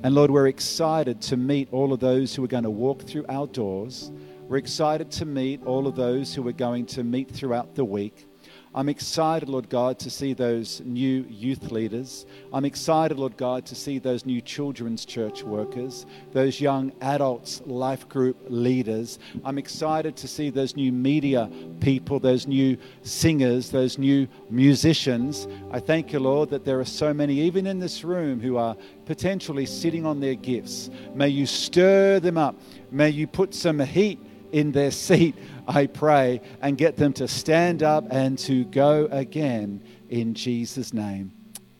And 0.03 0.15
Lord, 0.15 0.31
we're 0.31 0.47
excited 0.47 1.21
to 1.23 1.37
meet 1.37 1.69
all 1.71 1.93
of 1.93 1.99
those 1.99 2.33
who 2.33 2.43
are 2.43 2.47
going 2.47 2.63
to 2.63 2.71
walk 2.71 3.03
through 3.03 3.25
our 3.29 3.45
doors. 3.45 4.11
We're 4.47 4.57
excited 4.57 5.11
to 5.11 5.25
meet 5.25 5.63
all 5.63 5.87
of 5.87 5.95
those 5.95 6.33
who 6.33 6.47
are 6.47 6.53
going 6.53 6.87
to 6.87 7.03
meet 7.03 7.29
throughout 7.29 7.75
the 7.75 7.85
week. 7.85 8.27
I'm 8.75 8.89
excited, 8.89 9.49
Lord 9.49 9.69
God, 9.69 9.99
to 9.99 10.09
see 10.09 10.33
those 10.33 10.81
new 10.83 11.25
youth 11.29 11.71
leaders. 11.71 12.25
I'm 12.51 12.65
excited, 12.65 13.19
Lord 13.19 13.37
God, 13.37 13.67
to 13.67 13.75
see 13.75 13.99
those 13.99 14.25
new 14.25 14.41
children's 14.41 15.05
church 15.05 15.43
workers, 15.43 16.07
those 16.31 16.59
young 16.59 16.91
adults 17.01 17.61
life 17.65 18.09
group 18.09 18.35
leaders. 18.47 19.19
I'm 19.45 19.59
excited 19.59 20.15
to 20.17 20.27
see 20.27 20.49
those 20.49 20.75
new 20.75 20.91
media 20.91 21.51
people, 21.81 22.19
those 22.19 22.47
new 22.47 22.77
singers, 23.03 23.69
those 23.69 23.99
new 23.99 24.27
musicians. 24.49 25.47
I 25.71 25.79
thank 25.79 26.11
you, 26.11 26.19
Lord, 26.19 26.49
that 26.49 26.65
there 26.65 26.79
are 26.79 26.85
so 26.85 27.13
many, 27.13 27.39
even 27.41 27.67
in 27.67 27.77
this 27.77 28.03
room, 28.03 28.39
who 28.39 28.57
are 28.57 28.75
potentially 29.05 29.67
sitting 29.67 30.03
on 30.03 30.19
their 30.19 30.35
gifts. 30.35 30.89
May 31.13 31.29
you 31.29 31.45
stir 31.45 32.19
them 32.19 32.39
up. 32.39 32.55
May 32.89 33.09
you 33.09 33.27
put 33.27 33.53
some 33.53 33.79
heat 33.79 34.19
in 34.53 34.71
their 34.71 34.91
seat, 34.91 35.35
I 35.67 35.87
pray, 35.87 36.39
and 36.61 36.77
get 36.77 36.95
them 36.95 37.11
to 37.13 37.27
stand 37.27 37.83
up 37.83 38.05
and 38.09 38.39
to 38.39 38.63
go 38.65 39.07
again 39.11 39.83
in 40.09 40.33
Jesus' 40.33 40.93
name. 40.93 41.33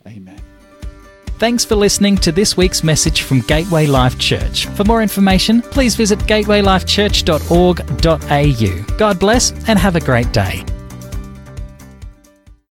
Amen. 0.05 0.41
Thanks 1.38 1.65
for 1.65 1.75
listening 1.75 2.15
to 2.17 2.31
this 2.31 2.55
week's 2.55 2.83
message 2.83 3.23
from 3.23 3.41
Gateway 3.41 3.86
Life 3.86 4.17
Church. 4.17 4.67
For 4.67 4.86
more 4.86 5.01
information, 5.01 5.62
please 5.62 5.95
visit 5.95 6.19
gatewaylifechurch.org.au. 6.19 8.97
God 8.97 9.19
bless 9.19 9.51
and 9.67 9.79
have 9.79 9.95
a 9.95 9.99
great 9.99 10.31
day. 10.31 10.63